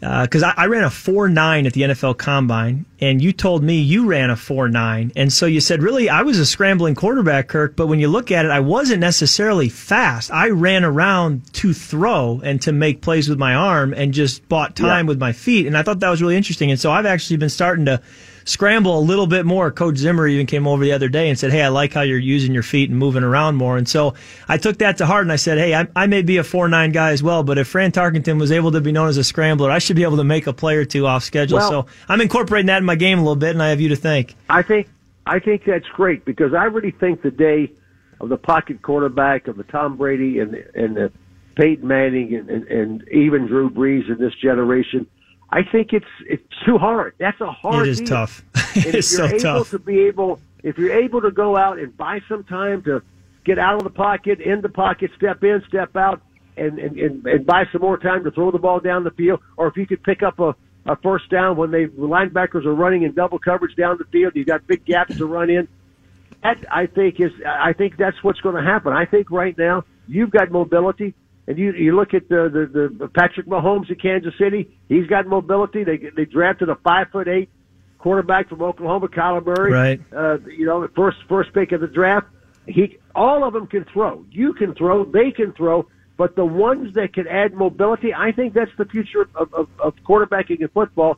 [0.00, 3.64] Uh, because I, I ran a 4 9 at the NFL Combine, and you told
[3.64, 5.12] me you ran a 4 9.
[5.16, 8.30] And so you said, really, I was a scrambling quarterback, Kirk, but when you look
[8.30, 10.30] at it, I wasn't necessarily fast.
[10.30, 14.76] I ran around to throw and to make plays with my arm and just bought
[14.76, 15.08] time Yeah.
[15.08, 15.66] with my feet.
[15.66, 16.70] And I thought that was really interesting.
[16.70, 18.00] And so I've actually been starting to
[18.48, 19.70] scramble a little bit more.
[19.70, 22.18] Coach Zimmer even came over the other day and said, Hey, I like how you're
[22.18, 23.76] using your feet and moving around more.
[23.76, 24.14] And so
[24.48, 26.92] I took that to heart and I said, Hey, I, I may be a 4-9
[26.92, 29.70] guy as well, but if Fran Tarkenton was able to be known as a scrambler,
[29.70, 31.58] I should be able to make a play or two off schedule.
[31.58, 33.90] Well- so I'm incorporating that in my game a little bit and I have you
[33.90, 34.34] to thank.
[34.48, 34.88] I think
[35.26, 37.70] I think that's great because I really think the day
[38.20, 41.12] of the pocket quarterback of the Tom Brady and and the
[41.54, 45.06] Peyton Manning and, and, and even Drew Brees in this generation,
[45.50, 47.14] I think it's it's too hard.
[47.18, 47.86] That's a hard.
[47.86, 48.08] It is deal.
[48.08, 48.44] tough.
[48.76, 49.70] It is so able tough.
[49.70, 53.02] to be able, if you're able to go out and buy some time to
[53.44, 56.22] get out of the pocket, in the pocket, step in, step out,
[56.56, 59.40] and and, and, and buy some more time to throw the ball down the field,
[59.56, 60.54] or if you could pick up a,
[60.86, 64.32] a first down when they the linebackers are running in double coverage down the field,
[64.36, 65.66] you've got big gaps to run in.
[66.42, 68.92] That I think is I think that's what's going to happen.
[68.92, 71.14] I think right now you've got mobility.
[71.48, 74.70] And you you look at the, the the Patrick Mahomes at Kansas City.
[74.86, 75.82] He's got mobility.
[75.82, 77.48] They they drafted a five foot eight
[77.96, 79.72] quarterback from Oklahoma, Kyler Murray.
[79.72, 80.00] Right.
[80.14, 82.26] Uh, you know, the first first pick of the draft.
[82.66, 84.26] He all of them can throw.
[84.30, 85.06] You can throw.
[85.06, 85.88] They can throw.
[86.18, 89.94] But the ones that can add mobility, I think that's the future of, of, of
[90.06, 91.16] quarterbacking in football.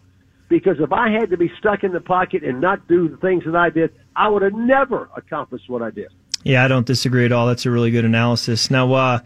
[0.49, 3.45] Because if I had to be stuck in the pocket and not do the things
[3.47, 6.11] that I did, I would have never accomplished what I did.
[6.45, 7.49] Yeah, I don't disagree at all.
[7.49, 8.71] That's a really good analysis.
[8.71, 9.21] Now, uh,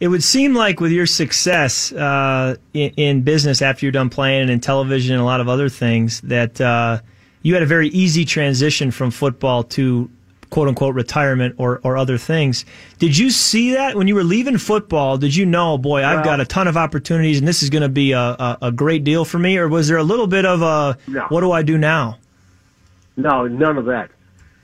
[0.00, 4.42] it would seem like with your success uh, in, in business after you're done playing
[4.42, 7.00] and in television and a lot of other things, that uh,
[7.42, 10.10] you had a very easy transition from football to
[10.48, 12.64] quote unquote retirement or, or other things.
[12.98, 15.16] Did you see that when you were leaving football?
[15.18, 17.82] Did you know, boy, I've Well- got a ton of opportunities and this is going
[17.82, 19.58] to be a, a, a great deal for me?
[19.58, 21.26] Or was there a little bit of a, No.
[21.28, 22.18] what do I do now?
[23.16, 24.10] No, none of that.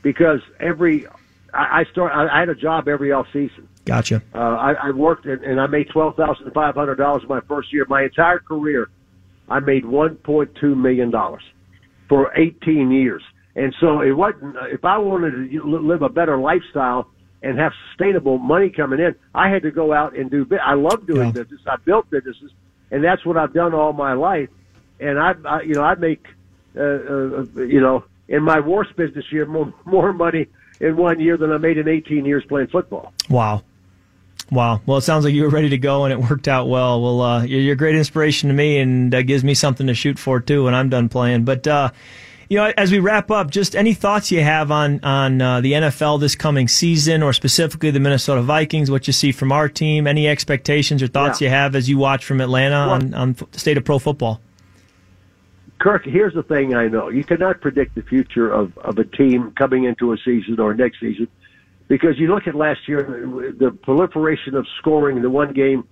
[0.02, 1.06] Because every
[1.52, 3.65] I, I start I, I had a job every off season.
[3.86, 4.20] Gotcha.
[4.34, 7.72] Uh, I, I worked and, and I made twelve thousand five hundred dollars my first
[7.72, 7.86] year.
[7.88, 8.90] My entire career,
[9.48, 11.42] I made one point two million dollars
[12.08, 13.22] for eighteen years.
[13.54, 14.56] And so it wasn't.
[14.70, 17.08] If I wanted to live a better lifestyle,
[17.42, 20.46] and have sustainable money coming in, I had to go out and do.
[20.62, 21.42] I love doing yeah.
[21.42, 21.60] business.
[21.66, 22.50] I built businesses,
[22.90, 24.48] and that's what I've done all my life.
[24.98, 26.26] And I, I you know, I make,
[26.76, 30.46] uh, uh, you know, in my worst business year more more money
[30.80, 33.12] in one year than I made in 18 years playing football.
[33.30, 33.62] Wow.
[34.50, 34.80] Wow.
[34.86, 37.02] Well, it sounds like you were ready to go and it worked out well.
[37.02, 40.18] Well, uh, you're a great inspiration to me and uh, gives me something to shoot
[40.18, 41.44] for too when I'm done playing.
[41.44, 41.90] But, uh,
[42.48, 45.72] you know, as we wrap up, just any thoughts you have on on uh, the
[45.72, 48.90] NFL this coming season, or specifically the Minnesota Vikings?
[48.90, 50.06] What you see from our team?
[50.06, 51.46] Any expectations or thoughts yeah.
[51.46, 54.40] you have as you watch from Atlanta well, on on the state of pro football?
[55.78, 59.52] Kirk, here's the thing I know: you cannot predict the future of of a team
[59.56, 61.26] coming into a season or next season,
[61.88, 63.02] because you look at last year,
[63.58, 65.86] the proliferation of scoring in the one game.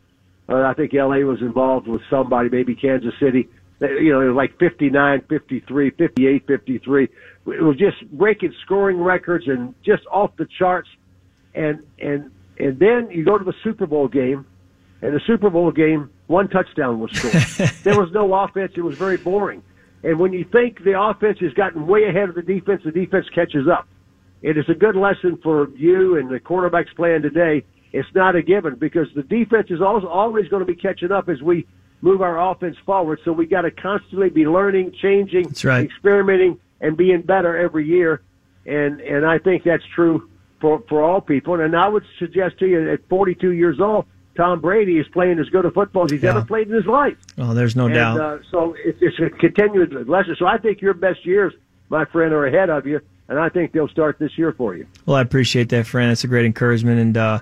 [0.46, 3.48] Uh, I think LA was involved with somebody, maybe Kansas City
[3.80, 7.04] you know, it was like 59, 53, 58, 53.
[7.04, 7.11] It
[7.46, 10.88] was just breaking scoring records and just off the charts.
[11.54, 14.46] And, and, and then you go to the Super Bowl game,
[15.02, 17.70] and the Super Bowl game, one touchdown was scored.
[17.83, 18.72] there was no offense.
[18.76, 19.62] It was very boring.
[20.02, 23.26] And when you think the offense has gotten way ahead of the defense, the defense
[23.35, 23.87] catches up.
[24.44, 27.64] It is a good lesson for you and the quarterbacks playing today.
[27.94, 31.30] It's not a given because the defense is always, always going to be catching up
[31.30, 31.66] as we
[32.02, 33.20] move our offense forward.
[33.24, 35.87] So we got to constantly be learning, changing, right.
[35.87, 38.20] experimenting, and being better every year.
[38.66, 40.28] And and I think that's true
[40.61, 41.59] for for all people.
[41.59, 44.04] And I would suggest to you, at 42 years old,
[44.37, 46.30] Tom Brady is playing as good a football as he's yeah.
[46.30, 47.16] ever played in his life.
[47.38, 48.20] Oh, there's no and, doubt.
[48.20, 50.37] Uh, so it's, it's a continued lesson.
[50.38, 51.54] So I think your best years,
[51.88, 54.87] my friend, are ahead of you, and I think they'll start this year for you.
[55.06, 56.12] Well, I appreciate that, friend.
[56.12, 57.16] It's a great encouragement, and.
[57.16, 57.38] uh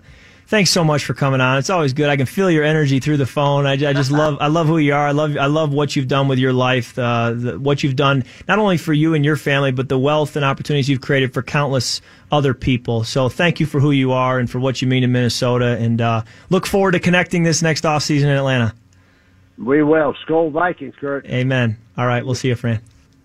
[0.53, 1.57] thanks so much for coming on.
[1.57, 2.11] It's always good.
[2.11, 3.64] I can feel your energy through the phone.
[3.64, 5.07] I, I just love, I love who you are.
[5.07, 8.25] I love, I love what you've done with your life, uh, the, what you've done
[8.47, 11.42] not only for you and your family, but the wealth and opportunities you've created for
[11.42, 13.03] countless other people.
[13.03, 15.79] So thank you for who you are and for what you mean in Minnesota.
[15.79, 18.75] And uh, look forward to connecting this next off season in Atlanta.
[19.57, 20.14] We will.
[20.27, 21.25] Skol Vikings, Kirk.
[21.25, 21.79] Amen.
[21.97, 22.83] All right, we'll see you, Fran.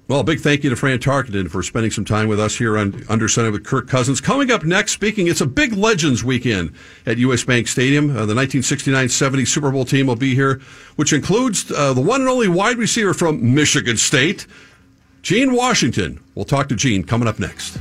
[0.08, 2.78] Well, a big thank you to Fran Tarkenton for spending some time with us here
[2.78, 4.22] on Under Center with Kirk Cousins.
[4.22, 6.74] Coming up next, speaking, it's a big Legends weekend
[7.06, 7.44] at U.S.
[7.44, 8.16] Bank Stadium.
[8.16, 10.62] Uh, the 1969-70 Super Bowl team will be here,
[10.96, 14.48] which includes uh, the one and only wide receiver from Michigan State,
[15.24, 16.24] Gene Washington.
[16.36, 17.78] We'll talk to Gene coming up next.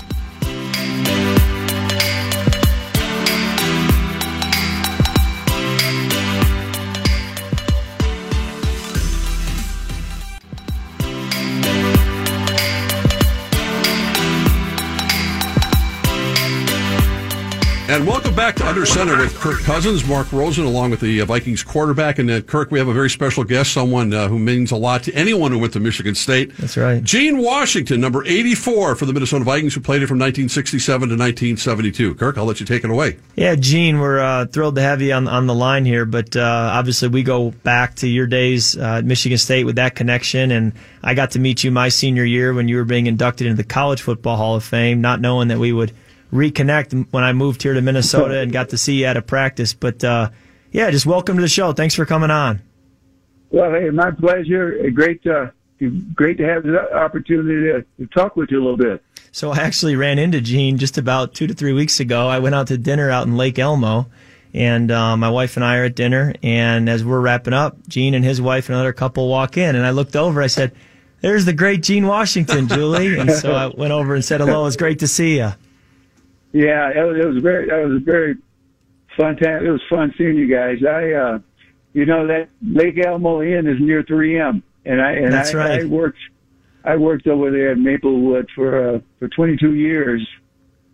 [17.88, 21.24] And welcome back to Under Center with Kirk Cousins, Mark Rosen, along with the uh,
[21.24, 22.18] Vikings quarterback.
[22.18, 25.04] And uh, Kirk, we have a very special guest, someone uh, who means a lot
[25.04, 26.52] to anyone who went to Michigan State.
[26.56, 27.02] That's right.
[27.04, 32.16] Gene Washington, number 84 for the Minnesota Vikings, who played it from 1967 to 1972.
[32.16, 33.18] Kirk, I'll let you take it away.
[33.36, 36.04] Yeah, Gene, we're uh, thrilled to have you on, on the line here.
[36.04, 39.94] But uh, obviously, we go back to your days uh, at Michigan State with that
[39.94, 40.50] connection.
[40.50, 40.72] And
[41.04, 43.68] I got to meet you my senior year when you were being inducted into the
[43.68, 45.92] College Football Hall of Fame, not knowing that we would–
[46.32, 49.74] reconnect when I moved here to Minnesota and got to see you at a practice.
[49.74, 50.30] But uh,
[50.72, 51.72] yeah, just welcome to the show.
[51.72, 52.62] Thanks for coming on.
[53.50, 54.90] Well, hey, my pleasure.
[54.90, 55.46] Great, uh,
[56.14, 59.02] great to have the opportunity to, to talk with you a little bit.
[59.32, 62.26] So I actually ran into Gene just about two to three weeks ago.
[62.28, 64.06] I went out to dinner out in Lake Elmo,
[64.54, 66.34] and uh, my wife and I are at dinner.
[66.42, 69.84] And as we're wrapping up, Gene and his wife and another couple walk in, and
[69.84, 70.42] I looked over.
[70.42, 70.72] I said,
[71.20, 74.66] "There's the great Gene Washington, Julie." and so I went over and said hello.
[74.66, 75.52] It's great to see you.
[76.56, 78.34] Yeah, it was, it was very, it was very
[79.14, 79.66] fun time.
[79.66, 80.78] It was fun seeing you guys.
[80.88, 81.38] I, uh,
[81.92, 85.82] you know, that Lake Elmo Inn is near 3M, and I and That's I, right.
[85.82, 86.18] I worked,
[86.82, 90.26] I worked over there at Maplewood for uh, for 22 years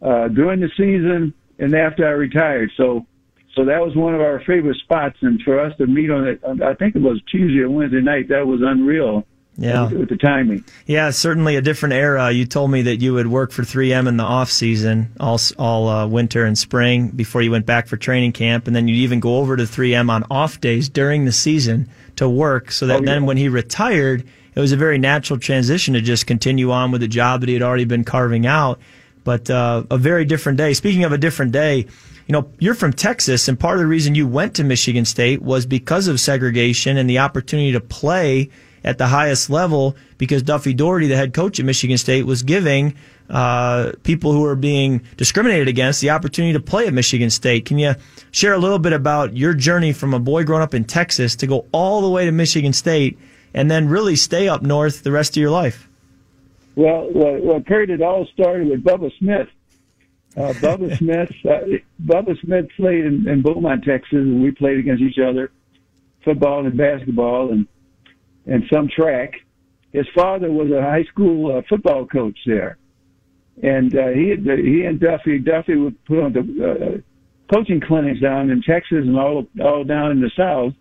[0.03, 2.73] uh, during the season and after I retired.
[2.77, 3.07] So,
[3.55, 6.41] so that was one of our favorite spots, and for us to meet on it,
[6.61, 8.29] I think it was Tuesday or Wednesday night.
[8.31, 9.25] That was unreal
[9.57, 9.89] yeah.
[9.89, 10.65] with, the timing.
[10.87, 12.31] Yeah, certainly a different era.
[12.31, 15.89] You told me that you would work for 3M in the off season, all all
[15.89, 19.21] uh, winter and spring, before you went back for training camp, and then you'd even
[19.21, 22.71] go over to 3M on off days during the season to work.
[22.73, 23.13] So that oh, yeah.
[23.13, 27.03] then when he retired, it was a very natural transition to just continue on with
[27.03, 28.81] the job that he had already been carving out.
[29.25, 30.75] But uh, a very different day.
[30.75, 31.87] Speaking of a different day.
[32.29, 35.43] You know, you're from Texas, and part of the reason you went to Michigan State
[35.43, 38.49] was because of segregation and the opportunity to play
[38.85, 42.95] at the highest level because Duffy Daugherty, the head coach at Michigan State, was giving
[43.31, 47.65] uh, people who are being discriminated against the opportunity to play at Michigan State.
[47.65, 47.95] Can you
[48.31, 51.47] share a little bit about your journey from a boy growing up in Texas to
[51.47, 53.19] go all the way to Michigan State
[53.55, 55.89] and then really stay up north the rest of your life?
[56.75, 59.49] Well, well, well Kirk, it all started with Bubba Smith.
[60.37, 61.31] uh, Bubba Smith.
[61.45, 65.51] Uh, Bubba Smith played in, in Beaumont, Texas, and we played against each other,
[66.25, 67.67] football and basketball, and
[68.47, 69.35] and some track.
[69.93, 72.79] His father was a high school uh, football coach there,
[73.63, 78.51] and uh, he he and Duffy Duffy would put on the uh, coaching clinics down
[78.51, 80.73] in Texas and all all down in the South,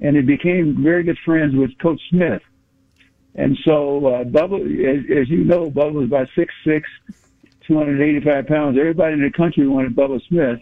[0.00, 2.42] and he became very good friends with Coach Smith.
[3.34, 6.88] And so uh, Bubba, as, as you know, Bubba was about six six,
[7.66, 8.78] 285 pounds.
[8.78, 10.60] Everybody in the country wanted Bubba Smith.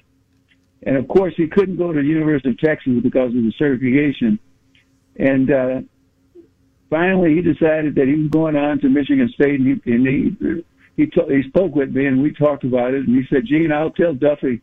[0.82, 4.38] And of course, he couldn't go to the University of Texas because of the certification.
[5.16, 5.80] And uh,
[6.90, 10.64] finally, he decided that he was going on to Michigan State, and he and he
[10.96, 13.06] he, t- he spoke with me, and we talked about it.
[13.06, 14.62] And he said, "Gene, I'll tell Duffy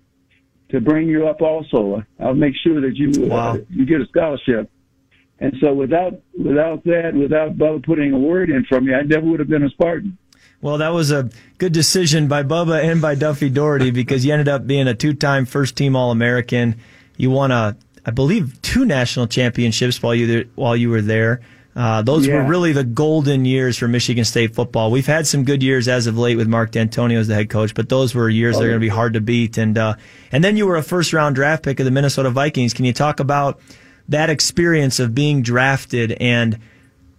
[0.69, 2.03] to bring you up also.
[2.19, 3.53] I'll make sure that you wow.
[3.53, 4.69] uh, you get a scholarship."
[5.39, 9.25] And so, without without that, without Bubba putting a word in for me, I never
[9.25, 10.17] would have been a Spartan.
[10.61, 14.47] Well, that was a good decision by Bubba and by Duffy Daugherty because you ended
[14.47, 16.79] up being a two-time first-team All-American.
[17.17, 21.41] You won a, I believe, two national championships while you there, while you were there.
[21.75, 22.35] Uh, those Yeah.
[22.35, 24.91] were really the golden years for Michigan State football.
[24.91, 27.73] We've had some good years as of late with Mark Dantonio as the head coach,
[27.73, 29.57] but those were years that are going to be hard to beat.
[29.57, 29.95] And uh,
[30.31, 32.73] and then you were a first-round draft pick of the Minnesota Vikings.
[32.73, 33.59] Can you talk about
[34.07, 36.59] that experience of being drafted and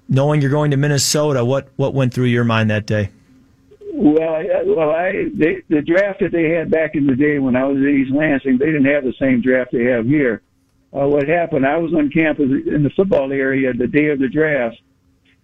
[0.09, 1.45] knowing you're going to Minnesota?
[1.45, 3.11] What what went through your mind that day?
[3.97, 7.57] Well, I, well, I they, the draft that they had back in the day when
[7.57, 10.43] I was at East Lansing, they didn't have the same draft they have here.
[10.95, 11.67] Uh, what happened?
[11.67, 14.77] I was on campus in the football area the day of the draft.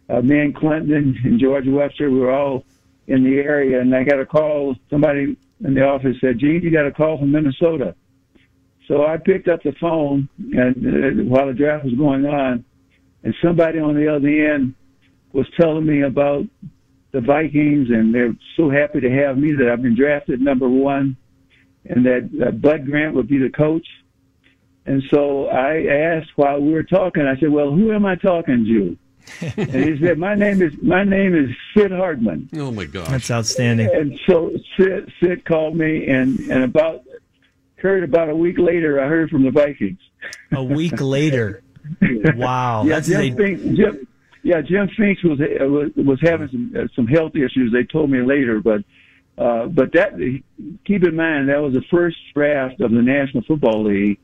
[0.08, 2.64] Uh, me and Clinton and George Webster, we were all
[3.08, 4.76] in the area, and I got a call.
[4.88, 7.96] Somebody in the office said, "Gene, you got a call from Minnesota."
[8.86, 10.76] So I picked up the phone, and
[11.20, 12.64] uh, while the draft was going on,
[13.24, 14.74] and somebody on the other end
[15.32, 16.44] was telling me about
[17.12, 21.16] the Vikings, and they're so happy to have me that I've been drafted number one,
[21.86, 23.86] and that uh, Bud Grant would be the coach.
[24.86, 28.64] And so I asked while we were talking, I said, "Well, who am I talking
[28.64, 28.96] to?"
[29.56, 33.08] and he said, "My name is my name is Sid Hartman." Oh my gosh.
[33.08, 33.88] That's outstanding.
[33.94, 37.02] And so Sid, Sid called me, and and about
[37.76, 40.00] heard about a week later, I heard from the Vikings.
[40.52, 41.62] A week later.
[42.34, 42.84] Wow.
[42.84, 44.06] Yeah, That's Jim a, Finks, Jim,
[44.42, 47.72] yeah, Jim Finks was uh, was was having some uh, some health issues.
[47.72, 48.82] They told me later, but
[49.38, 50.14] uh, but that
[50.84, 54.18] keep in mind that was the first draft of the National Football League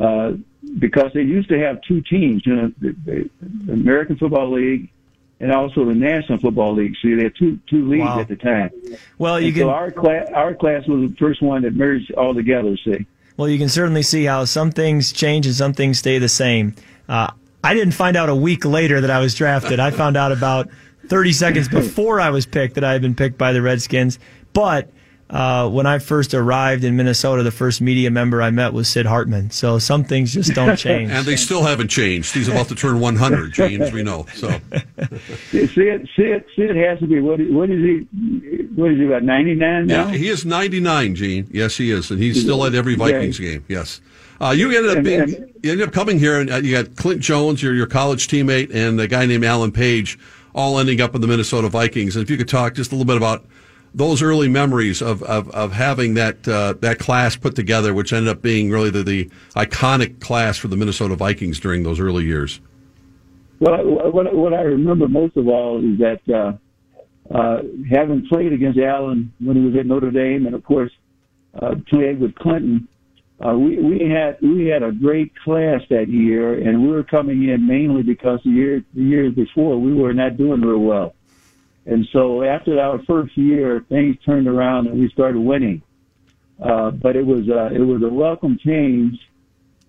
[0.00, 0.32] uh,
[0.78, 4.90] because they used to have two teams, you know, the, the American Football League
[5.40, 6.94] and also the National Football League.
[7.00, 8.20] See, they had two two leagues Wow.
[8.20, 8.70] at the time.
[9.18, 12.12] well, you And can so our class our class was the first one that merged
[12.14, 12.76] all together.
[12.84, 13.06] See.
[13.36, 16.74] well you can certainly see how some things change and some things stay the same.
[17.08, 17.30] Uh,
[17.62, 19.80] I didn't find out a week later that I was drafted.
[19.80, 20.68] I found out about
[21.08, 24.18] 30 seconds before I was picked that I had been picked by the Redskins.
[24.54, 24.90] But
[25.30, 29.06] uh, when I first arrived in Minnesota, the first media member I met was Sid
[29.06, 29.50] Hartman.
[29.50, 31.10] So some things just don't change.
[31.12, 32.34] And they still haven't changed.
[32.34, 34.26] He's about to turn 100, Gene, as we know.
[34.34, 34.48] So
[35.50, 37.40] Sid, Sid, Sid has to be what?
[37.50, 38.66] What is he?
[38.74, 39.22] What is he about?
[39.22, 40.08] Ninety nine now.
[40.08, 41.48] yeah, he is 99, Gene.
[41.52, 43.64] Yes, he is, and he's still at every Vikings game.
[43.68, 44.00] Yes.
[44.40, 45.28] Uh, you ended up being,
[45.62, 48.74] you ended up coming here, and uh, you got Clint Jones, your your college teammate,
[48.74, 50.18] and a guy named Alan Page,
[50.54, 52.16] all ending up in the Minnesota Vikings.
[52.16, 53.44] And if you could talk just a little bit about
[53.94, 58.28] those early memories of of, of having that uh, that class put together, which ended
[58.28, 62.60] up being really the, the iconic class for the Minnesota Vikings during those early years.
[63.58, 68.78] Well, what, what I remember most of all is that uh, uh, having played against
[68.78, 70.90] Alan when he was at Notre Dame, and of course
[71.60, 72.88] uh, played with Clinton,
[73.44, 77.48] uh, we we had we had a great class that year, and we were coming
[77.48, 81.14] in mainly because the year the years before we were not doing real well,
[81.86, 85.82] and so after our first year, things turned around and we started winning.
[86.62, 89.18] Uh, but it was uh, it was a welcome change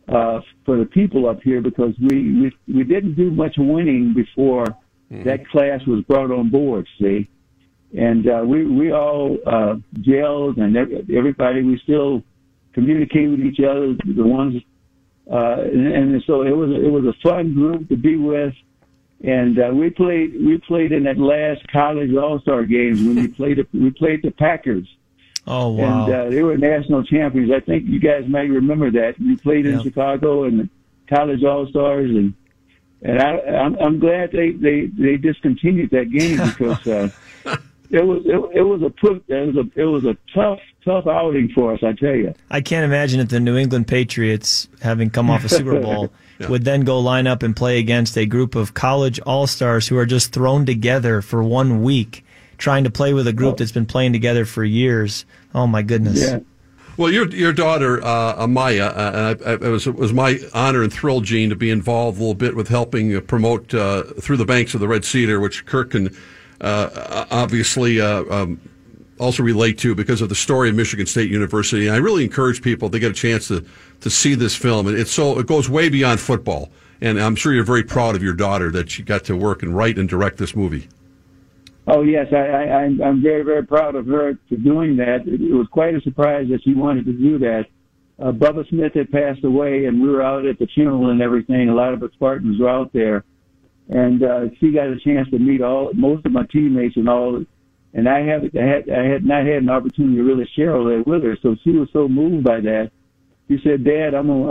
[0.07, 4.65] uh, for the people up here because we, we we didn't do much winning before
[5.25, 6.87] that class was brought on board.
[6.99, 7.29] See,
[7.97, 12.23] and uh, we we all uh, gelled and ev- everybody we still
[12.73, 13.93] communicate with each other.
[14.05, 14.61] The ones
[15.29, 18.53] uh, and, and so it was it was a fun group to be with.
[19.23, 23.27] And uh, we played we played in that last college all star games when we
[23.39, 24.87] played we played the Packers
[25.47, 26.05] Oh, wow.
[26.05, 27.51] and uh, they were national champions.
[27.51, 29.15] I think you guys might remember that.
[29.19, 29.83] We played in Yeah.
[29.83, 30.69] Chicago and the
[31.07, 32.33] college all stars, and
[33.03, 37.09] and I, I'm, I'm glad they, they they discontinued that game because uh,
[37.89, 41.05] it was it, it was a put it was a it was a tough tough
[41.07, 41.79] outing for us.
[41.83, 42.33] I tell you.
[42.51, 46.65] I can't imagine if the New England Patriots, having come off a Super Bowl, would
[46.65, 50.05] then go line up and play against a group of college all stars who are
[50.05, 52.25] just thrown together for one week,
[52.57, 55.25] trying to play with a group that's been playing together for years.
[55.53, 56.21] Oh my goodness.
[56.21, 56.39] Yeah.
[56.97, 60.83] Well, your your daughter uh, Amaya, uh, I, I, it was it was my honor
[60.83, 64.37] and thrill, Gene, to be involved a little bit with helping uh, promote uh, through
[64.37, 66.15] the banks of the Red Cedar, which Kirk can
[66.59, 68.59] uh, obviously uh, um,
[69.21, 71.87] also relate to because of the story of Michigan State University.
[71.87, 73.63] And I really encourage people to get a chance to
[74.01, 74.87] to see this film.
[74.87, 76.69] It's so it goes way beyond football,
[76.99, 79.75] and I'm sure you're very proud of your daughter that she got to work and
[79.75, 80.89] write and direct this movie.
[81.87, 85.27] Oh yes, I, I, I'm very very proud of her for doing that.
[85.27, 87.65] It, it was quite a surprise that she wanted to do that.
[88.19, 91.69] Uh, Bubba Smith had passed away, and we were out at the funeral and everything.
[91.69, 93.23] A lot of the Spartans were out there,
[93.89, 97.45] and uh, she got a chance to meet all most of my teammates and all.
[97.93, 100.85] And I have I had I had not had an opportunity to really share all
[100.85, 102.91] that with her, so she was so moved by that.
[103.49, 104.49] She said, "Dad, I'm gonna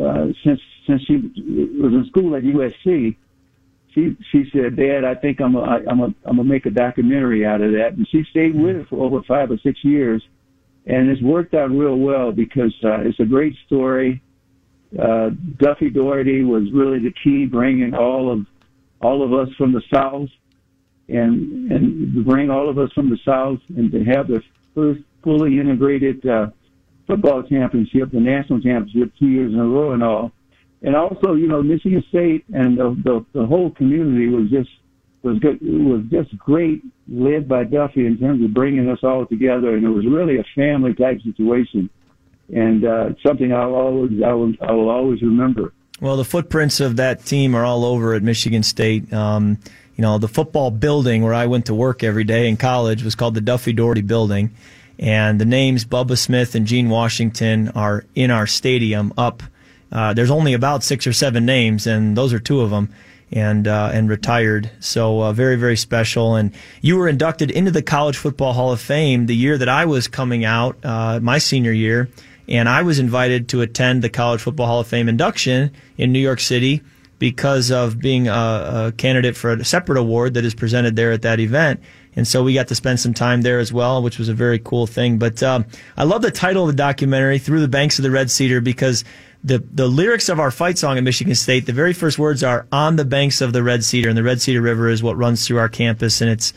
[0.00, 3.16] uh, uh, since since she was in school at USC."
[3.94, 7.44] she she said, Dad, I think I'm a, I'm a, I'm gonna make a documentary
[7.44, 7.94] out of that.
[7.94, 10.22] And she stayed with it for over five or six years,
[10.86, 14.22] and it's worked out real well because uh, it's a great story.
[14.98, 18.46] Uh, Duffy Daugherty was really the key, bringing all of
[19.00, 20.28] all of us from the South,
[21.10, 24.42] and and bring all of us from the South, and to have the
[24.74, 26.46] first fully integrated uh,
[27.06, 30.32] football championship, the national championship, two years in a row, and all
[30.82, 34.70] and also, you know, Michigan State and the the, the whole community was just
[35.22, 39.74] was good, was just great, led by Duffy in terms of bringing us all together,
[39.74, 41.90] and it was really a family type situation,
[42.54, 45.72] and uh, something I'll always I will I will always remember.
[46.00, 49.12] Well, the footprints of that team are all over at Michigan State.
[49.12, 49.58] Um,
[50.00, 53.14] you know, the football building where I went to work every day in college was
[53.14, 54.56] called the Duffy Daugherty Building,
[54.98, 59.42] and the names Bubba Smith and Gene Washington are in our stadium up
[59.92, 62.88] uh, there's only about six or seven names, and those are two of them,
[63.30, 64.70] and uh, and retired.
[64.80, 66.34] So uh, very very special.
[66.34, 69.84] And you were inducted into the College Football Hall of Fame the year that I
[69.84, 72.08] was coming out, uh, my senior year,
[72.48, 76.20] and I was invited to attend the College Football Hall of Fame induction in New
[76.20, 76.80] York City
[77.20, 81.22] because of being a, a candidate for a separate award that is presented there at
[81.22, 81.78] that event.
[82.16, 84.58] And so we got to spend some time there as well, which was a very
[84.58, 85.18] cool thing.
[85.18, 85.66] But um,
[85.96, 89.04] I love the title of the documentary, Through the Banks of the Red Cedar, because
[89.44, 92.66] the the lyrics of our fight song at Michigan State, the very first words are
[92.72, 95.46] on the banks of the Red Cedar, and the Red Cedar River is what runs
[95.46, 96.52] through our campus, and it's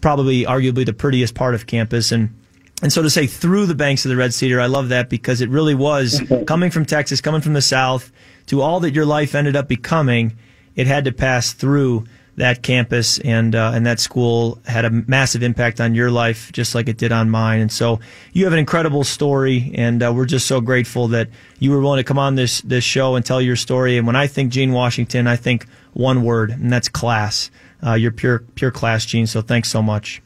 [0.00, 2.10] probably arguably the prettiest part of campus.
[2.10, 2.34] And
[2.80, 5.40] and so to say through the banks of the Red Cedar, I love that because
[5.40, 8.12] it really was coming from Texas, coming from the South,
[8.46, 10.36] to all that your life ended up becoming.
[10.74, 12.04] It had to pass through
[12.36, 16.74] that campus and uh, and that school had a massive impact on your life, just
[16.74, 17.60] like it did on mine.
[17.60, 18.00] And so
[18.32, 21.28] you have an incredible story, and uh, we're just so grateful that
[21.58, 23.96] you were willing to come on this this show and tell your story.
[23.96, 27.50] And when I think Gene Washington, I think one word, and that's class.
[27.84, 29.26] Uh, you're pure pure class, Gene.
[29.26, 30.22] So thanks so much.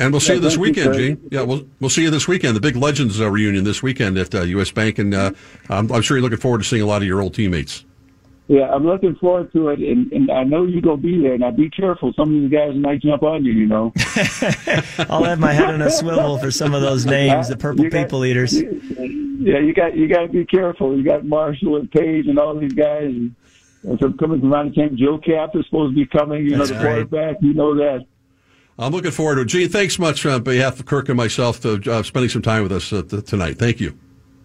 [0.00, 1.28] And we'll see you this weekend, Gene.
[1.30, 2.54] Yeah, we'll we'll see you this weekend.
[2.54, 4.70] The big Legends uh, reunion this weekend at U.S.
[4.70, 5.32] Uh, Bank, and uh,
[5.68, 7.84] I'm, I'm sure you're looking forward to seeing a lot of your old teammates.
[8.46, 11.36] Yeah, I'm looking forward to it, and, and I know you're gonna be there.
[11.36, 13.52] Now, be careful; some of these guys might jump on you.
[13.52, 13.92] You know.
[15.10, 17.92] I'll have my head on a swivel for some of those names, the purple got,
[17.92, 18.54] people eaters.
[18.54, 20.96] Yeah, you got you got to be careful.
[20.96, 23.04] You got Marshall and Page and all these guys.
[23.04, 23.34] And,
[23.82, 26.44] and so coming from around the team, Joe Kapp is supposed to be coming.
[26.44, 27.36] You That's know, the quarterback.
[27.42, 28.06] You know that.
[28.78, 29.46] I'm looking forward to it.
[29.46, 32.72] Gene, thanks much on behalf of Kirk and myself for uh, spending some time with
[32.72, 33.58] us uh, tonight.
[33.58, 33.98] Thank you.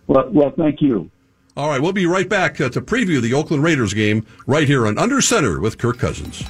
[0.08, 1.10] Well, well, thank you.
[1.56, 4.88] All right, we'll be right back uh, to preview the Oakland Raiders game right here
[4.88, 6.44] on Under Center with Kirk Cousins.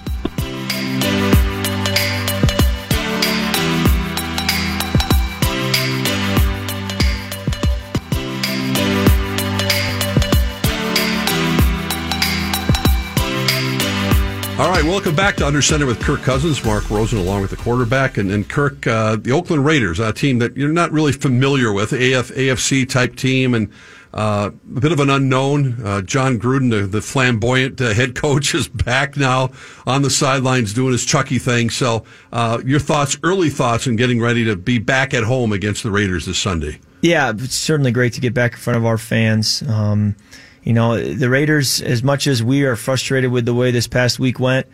[14.64, 17.58] All right, welcome back to Under Center with Kirk Cousins, Mark Rosen, along with the
[17.58, 21.74] quarterback, and, and Kirk, uh, the Oakland Raiders, a team that you're not really familiar
[21.74, 23.70] with, AF, AFC type team, and
[24.14, 25.86] uh, a bit of an unknown.
[25.86, 29.52] Uh, Jon Gruden, the, the flamboyant uh, head coach, is back now
[29.86, 31.70] on the sidelines doing his Chucky thing.
[31.70, 35.84] So, uh, your thoughts, early thoughts, in getting ready to be back at home against
[35.84, 36.80] the Raiders this Sunday?
[37.02, 39.62] Yeah, it's certainly great to get back in front of our fans.
[39.64, 40.16] Um,
[40.64, 44.20] you know, the Raiders, as much as we are frustrated with the way this past
[44.20, 44.68] week went,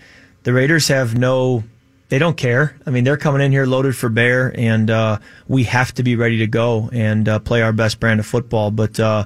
[0.44, 1.64] the Raiders have no
[2.10, 2.76] they don't care.
[2.86, 6.16] I mean, they're coming in here loaded for bear, and uh, we have to be
[6.16, 8.72] ready to go and uh, play our best brand of football.
[8.72, 9.26] But uh,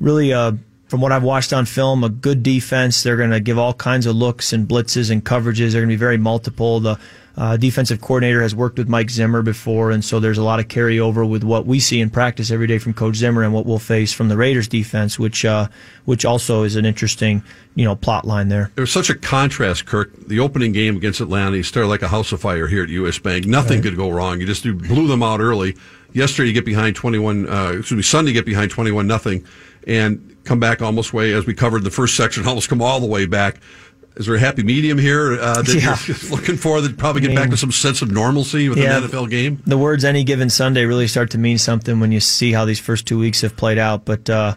[0.00, 0.52] really, uh,
[0.94, 3.02] from what I've watched on film, a good defense.
[3.02, 5.72] They're going to give all kinds of looks and blitzes and coverages.
[5.72, 6.78] They're going to be very multiple.
[6.78, 7.00] The
[7.36, 10.68] uh, defensive coordinator has worked with Mike Zimmer before, and so there's a lot of
[10.68, 13.80] carryover with what we see in practice every day from Coach Zimmer and what we'll
[13.80, 15.66] face from the Raiders defense, which uh,
[16.04, 17.42] which also is an interesting
[17.74, 18.70] you know plot line there.
[18.76, 20.12] There's such a contrast, Kirk.
[20.28, 23.18] The opening game against Atlanta, you started like a house of fire here at U.S.
[23.18, 23.46] Bank.
[23.46, 23.82] Nothing right.
[23.82, 24.38] could go wrong.
[24.38, 25.76] You just blew them out early.
[26.12, 27.48] Yesterday, you get behind 21.
[27.48, 29.44] Uh, excuse me, Sunday, you get behind 21 nothing,
[29.88, 33.06] and come back almost way as we covered the first section, almost come all the
[33.06, 33.60] way back.
[34.16, 35.98] Is there a happy medium here uh, that yeah.
[36.06, 38.78] you're looking for that probably get I mean, back to some sense of normalcy with
[38.78, 39.60] yeah, an NFL game?
[39.66, 42.78] The words any given Sunday really start to mean something when you see how these
[42.78, 44.04] first two weeks have played out.
[44.04, 44.54] But uh,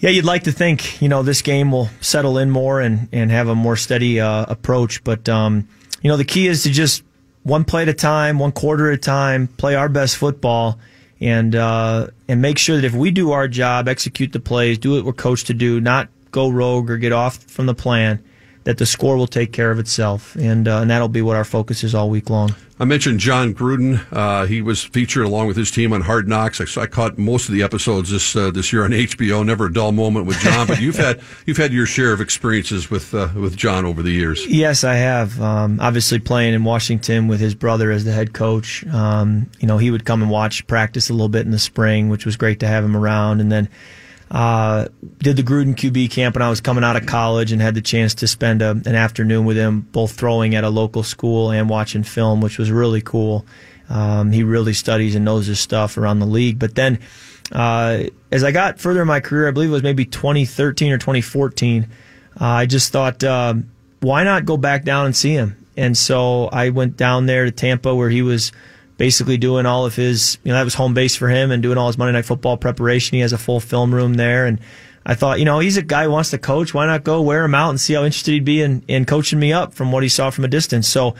[0.00, 3.30] yeah, you'd like to think you know this game will settle in more and and
[3.30, 5.04] have a more steady uh, approach.
[5.04, 5.68] But um,
[6.02, 7.04] you know the key is to just
[7.44, 10.80] one play at a time, one quarter at a time, play our best football.
[11.20, 14.92] And uh, and make sure that if we do our job, execute the plays, do
[14.94, 18.22] what we're coached to do, not go rogue or get off from the plan,
[18.68, 21.44] that the score will take care of itself, and uh, and that'll be what our
[21.44, 22.54] focus is all week long.
[22.78, 24.04] I mentioned Jon Gruden.
[24.12, 26.60] Uh, he was featured along with his team on Hard Knocks.
[26.60, 29.42] I, I caught most of the episodes this uh, this year on HBO.
[29.42, 30.66] Never a dull moment with Jon.
[30.66, 34.12] but you've had you've had your share of experiences with uh, with Jon over the
[34.12, 34.46] years.
[34.46, 35.40] Yes, I have.
[35.40, 38.86] Um, obviously, playing in Washington with his brother as the head coach.
[38.88, 42.10] Um, you know, he would come and watch practice a little bit in the spring,
[42.10, 43.70] which was great to have him around, and then
[44.30, 47.74] uh, did the Gruden QB camp when I was coming out of college and had
[47.74, 51.50] the chance to spend a, an afternoon with him, both throwing at a local school
[51.50, 53.46] and watching film, which was really cool.
[53.88, 56.58] Um, he really studies and knows his stuff around the league.
[56.58, 56.98] But then,
[57.52, 60.98] uh, as I got further in my career, I believe it was maybe 2013 or
[60.98, 61.84] 2014,
[62.38, 63.70] uh, I just thought, um,
[64.00, 65.56] why not go back down and see him?
[65.76, 68.52] And so I went down there to Tampa where he was
[68.98, 71.78] basically doing all of his, you know, that was home base for him and doing
[71.78, 73.14] all his Monday Night Football preparation.
[73.14, 74.44] He has a full film room there.
[74.44, 74.60] And
[75.06, 76.74] I thought, you know, he's a guy who wants to coach.
[76.74, 79.38] Why not go wear him out and see how interested he'd be in, in coaching
[79.38, 80.86] me up from what he saw from a distance?
[80.86, 81.14] So,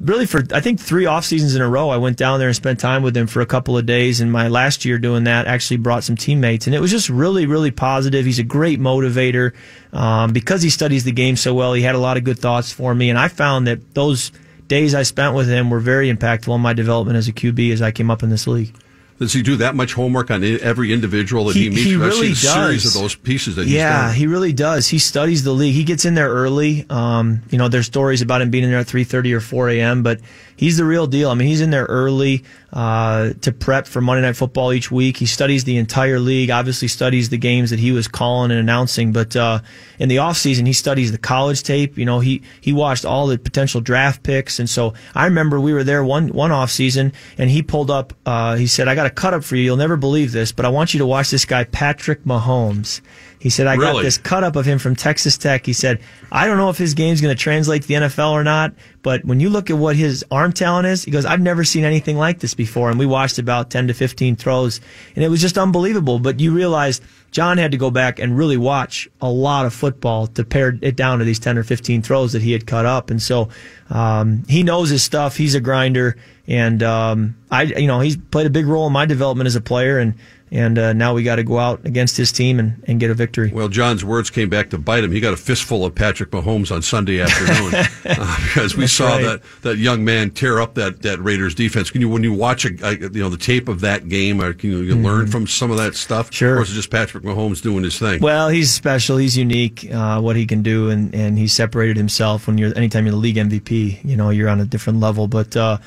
[0.00, 1.90] really for I think three off seasons in a row.
[1.90, 4.20] I went down there and spent time with him for a couple of days.
[4.20, 7.46] And my last year doing that actually brought some teammates, and it was just really
[7.46, 8.24] really positive.
[8.24, 9.52] He's a great motivator
[9.92, 11.74] um, because he studies the game so well.
[11.74, 14.32] He had a lot of good thoughts for me, and I found that those
[14.68, 17.82] days I spent with him were very impactful on my development as a QB as
[17.82, 18.74] I came up in this league.
[19.18, 21.82] Does he do that much homework on every individual that he, he meets?
[21.82, 22.40] He really does.
[22.40, 24.88] series of those pieces that yeah, he really does.
[24.88, 25.74] He studies the league.
[25.74, 26.84] He gets in there early.
[26.90, 30.02] Um, you know, there's stories about him being in there at 3:30 or 4 a.m.,
[30.02, 30.20] but
[30.56, 31.30] he's the real deal.
[31.30, 35.16] I mean, he's in there early uh, to prep for Monday Night Football each week.
[35.16, 39.12] He studies the entire league, obviously studies the games that he was calling and announcing.
[39.12, 39.60] But uh,
[39.98, 41.96] in the off season, he studies the college tape.
[41.96, 45.72] You know, he he watched all the potential draft picks, and so I remember we
[45.72, 48.12] were there one one off season, and he pulled up.
[48.26, 49.62] Uh, he said, "I got a cut up for you.
[49.62, 53.00] You'll never believe this, but I want you to watch this guy, Patrick Mahomes."
[53.44, 53.92] He said, I really?
[53.92, 55.66] got this cut up of him from Texas Tech.
[55.66, 56.00] He said,
[56.32, 58.72] I don't know if his game's going to translate to the NFL or not,
[59.02, 61.84] but when you look at what his arm talent is, he goes, I've never seen
[61.84, 62.88] anything like this before.
[62.88, 64.80] And we watched about 10 to 15 throws,
[65.14, 66.18] and it was just unbelievable.
[66.20, 70.26] But you realize Jon had to go back and really watch a lot of football
[70.28, 73.10] to pare it down to these 10 or 15 throws that he had cut up.
[73.10, 73.50] And so
[73.90, 75.36] um, he knows his stuff.
[75.36, 76.16] He's a grinder.
[76.46, 79.60] And um, I, you know, he's played a big role in my development as a
[79.60, 79.98] player.
[79.98, 80.14] And
[80.54, 83.14] and uh, now we got to go out against his team and, and get a
[83.14, 83.50] victory.
[83.52, 85.10] Well, Jon's words came back to bite him.
[85.10, 87.74] He got a fistful of Patrick Mahomes on Sunday afternoon
[88.04, 89.22] uh, because we That's saw right.
[89.22, 91.90] that, that young man tear up that, that Raiders defense.
[91.90, 94.52] Can you, when you watch a, a you know the tape of that game, or
[94.52, 95.04] can you, you mm-hmm.
[95.04, 96.32] learn from some of that stuff?
[96.32, 96.58] Sure.
[96.58, 98.20] Or is it just Patrick Mahomes doing his thing?
[98.20, 99.16] Well, he's special.
[99.16, 99.92] He's unique.
[99.92, 102.46] Uh, what he can do, and and he separated himself.
[102.46, 105.26] When you're anytime you're the league MVP, you know you're on a different level.
[105.26, 105.78] But uh,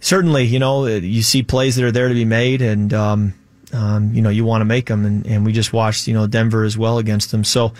[0.00, 3.34] certainly, you know you see plays that are there to be made, and um,
[3.76, 5.04] um, you know, you want to make them.
[5.04, 7.44] And, and we just watched, you know, Denver as well against them.
[7.44, 7.74] So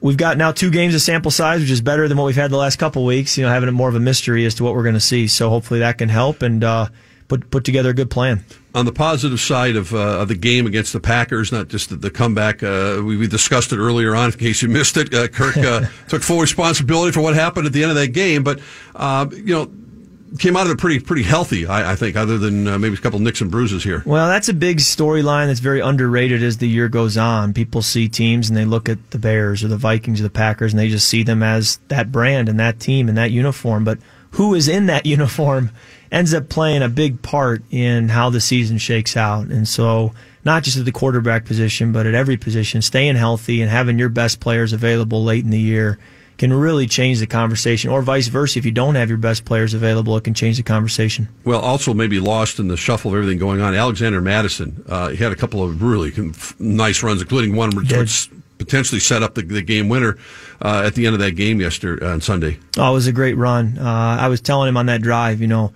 [0.00, 2.50] we've got now two games of sample size, which is better than what we've had
[2.50, 4.74] the last couple weeks, you know, having it more of a mystery as to what
[4.74, 5.26] we're going to see.
[5.26, 6.88] So hopefully that can help and, uh,
[7.28, 8.44] put, put together a good plan.
[8.74, 11.96] On the positive side of, uh, of the game against the Packers, not just the,
[11.96, 14.32] the comeback, uh, we, we, discussed it earlier on.
[14.32, 17.72] In case you missed it, uh, Kirk uh, took full responsibility for what happened at
[17.72, 18.42] the end of that game.
[18.42, 18.60] But
[18.96, 19.70] uh, you know,
[20.38, 22.98] came out of it pretty pretty healthy, I, I think, other than uh, maybe a
[22.98, 24.02] couple nicks and bruises here.
[24.04, 27.54] Well, that's a big storyline that's very underrated as the year goes on.
[27.54, 30.72] People see teams and they look at the Bears or the Vikings or the Packers
[30.72, 33.84] and they just see them as that brand and that team and that uniform.
[33.84, 33.98] But
[34.32, 35.70] who is in that uniform
[36.10, 39.48] ends up playing a big part in how the season shakes out.
[39.48, 40.12] And so,
[40.44, 44.10] not just at the quarterback position, but at every position, staying healthy and having your
[44.10, 45.98] best players available late in the year
[46.38, 48.58] can really change the conversation, or vice versa.
[48.58, 51.28] If you don't have your best players available, it can change the conversation.
[51.44, 53.74] Well, also maybe lost in the shuffle of everything going on.
[53.74, 56.12] Alexander Mattison, uh, he had a couple of really
[56.58, 60.16] nice runs, including one which potentially set up the, the game winner
[60.62, 62.58] uh, at the end of that game yesterday uh, on Sunday.
[62.78, 63.78] Oh, it was a great run.
[63.78, 65.72] Uh, I was telling him on that drive, you know,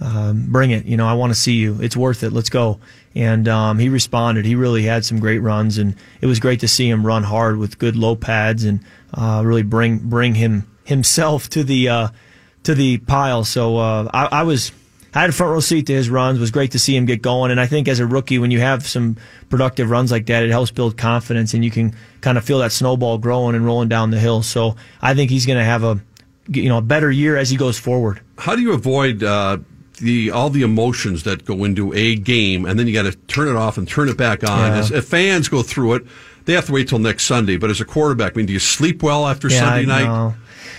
[0.00, 0.84] um, bring it.
[0.84, 1.78] You know, I want to see you.
[1.80, 2.32] It's worth it.
[2.32, 2.80] Let's go.
[3.14, 4.44] And um, he responded.
[4.44, 7.58] He really had some great runs, and it was great to see him run hard
[7.58, 8.80] with good low pads and
[9.14, 12.08] uh, really bring bring him himself to the uh,
[12.64, 13.44] to the pile.
[13.44, 14.72] So uh, I, I, was
[15.14, 16.38] I had a front row seat to his runs.
[16.38, 17.50] It was great to see him get going.
[17.50, 19.16] And I think as a rookie, when you have some
[19.48, 22.72] productive runs like that, it helps build confidence, and you can kind of feel that
[22.72, 24.42] snowball growing and rolling down the hill.
[24.42, 26.00] So I think he's going to have a
[26.48, 28.20] you know a better year as he goes forward.
[28.38, 29.22] How do you avoid?
[29.22, 29.58] Uh,
[29.98, 33.48] the all the emotions that go into a game, and then you got to turn
[33.48, 34.72] it off and turn it back on.
[34.72, 34.78] Yeah.
[34.78, 36.06] As, if fans go through it,
[36.44, 37.56] they have to wait till next Sunday.
[37.56, 40.04] But as a quarterback, I mean, do you sleep well after yeah, Sunday night?
[40.04, 40.34] No,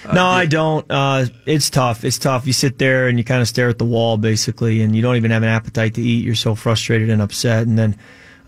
[0.09, 0.85] uh, no I don't.
[0.89, 2.03] Uh, it's tough.
[2.03, 2.45] It's tough.
[2.47, 5.15] You sit there and you kind of stare at the wall, basically, and you don't
[5.15, 6.23] even have an appetite to eat.
[6.23, 7.97] You're so frustrated and upset, and then.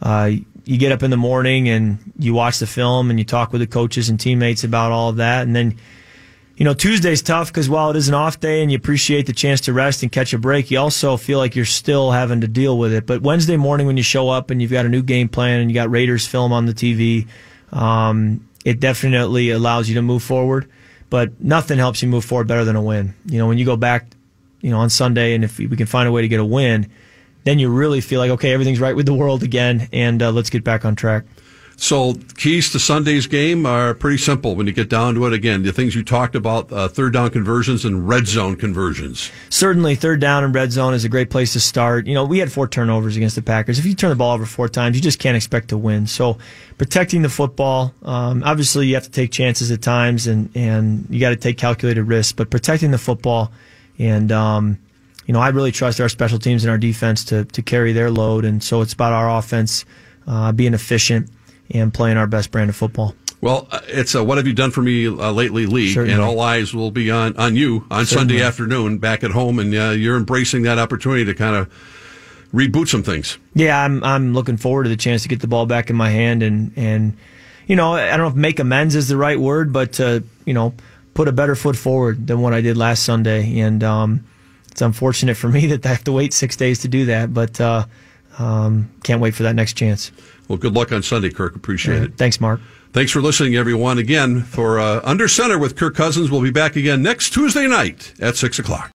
[0.02, 0.32] Uh,
[0.66, 3.62] you get up in the morning and you watch the film and you talk with
[3.62, 5.78] the coaches and teammates about all of that, and then
[6.58, 9.34] you know, Tuesday's tough because while it is an off day and you appreciate the
[9.34, 12.48] chance to rest and catch a break, you also feel like you're still having to
[12.48, 13.06] deal with it.
[13.06, 15.70] But Wednesday morning when you show up and you've got a new game plan and
[15.70, 17.28] you got Raiders film on the TV,
[17.74, 20.70] um, it definitely allows you to move forward.
[21.10, 23.14] But nothing helps you move forward better than a win.
[23.26, 24.08] You know, when you go back,
[24.62, 26.90] you know, on Sunday and if we can find a way to get a win,
[27.44, 30.50] then you really feel like, okay, everything's right with the world again and uh, let's
[30.50, 31.26] get back on track.
[31.78, 35.34] So keys to Sunday's game are pretty simple when you get down to it.
[35.34, 39.32] Again, the things you talked about, uh, third down conversions and red zone conversions.
[39.50, 42.08] Certainly, third down and red zone is a great place to start.
[42.08, 43.78] You know, we had four turnovers against the Packers.
[43.78, 46.08] If you turn the ball over four times, you just can't expect to win.
[46.08, 46.38] So
[46.78, 51.20] protecting the football, um, obviously you have to take chances at times and, and you
[51.20, 53.52] got to take calculated risks, but protecting the football
[54.00, 54.80] and, um,
[55.26, 58.12] you know, I really trust our special teams and our defense to, to carry their
[58.12, 58.46] load.
[58.46, 59.84] And so it's about our offense,
[60.28, 61.30] uh, being efficient
[61.72, 63.16] and playing our best brand of football.
[63.42, 66.14] Well, uh, it's a what have you done for me uh, lately league, Certainly.
[66.14, 68.38] and all eyes will be on, on you on Certainly.
[68.38, 71.72] Sunday afternoon back at home, and uh, you're embracing that opportunity to kind of
[72.54, 73.38] reboot some things.
[73.54, 76.10] Yeah, I'm I'm looking forward to the chance to get the ball back in my
[76.10, 77.18] hand and and
[77.68, 80.54] you know I don't know if make amends is the right word, but to you
[80.54, 80.74] know
[81.14, 84.26] put a better foot forward than what I did last Sunday, and um,
[84.72, 87.60] it's unfortunate for me that I have to wait six days to do that, but
[87.62, 87.86] uh,
[88.40, 90.12] um, can't wait for that next chance.
[90.48, 91.56] Well, good luck on Sunday, Kirk.
[91.56, 92.04] Appreciate right.
[92.04, 92.18] it.
[92.18, 92.60] Thanks, Mark.
[92.94, 93.98] Thanks for listening, everyone.
[93.98, 98.14] Again, for uh, Under Center with Kirk Cousins, we'll be back again next Tuesday night
[98.22, 98.94] at 6 o'clock.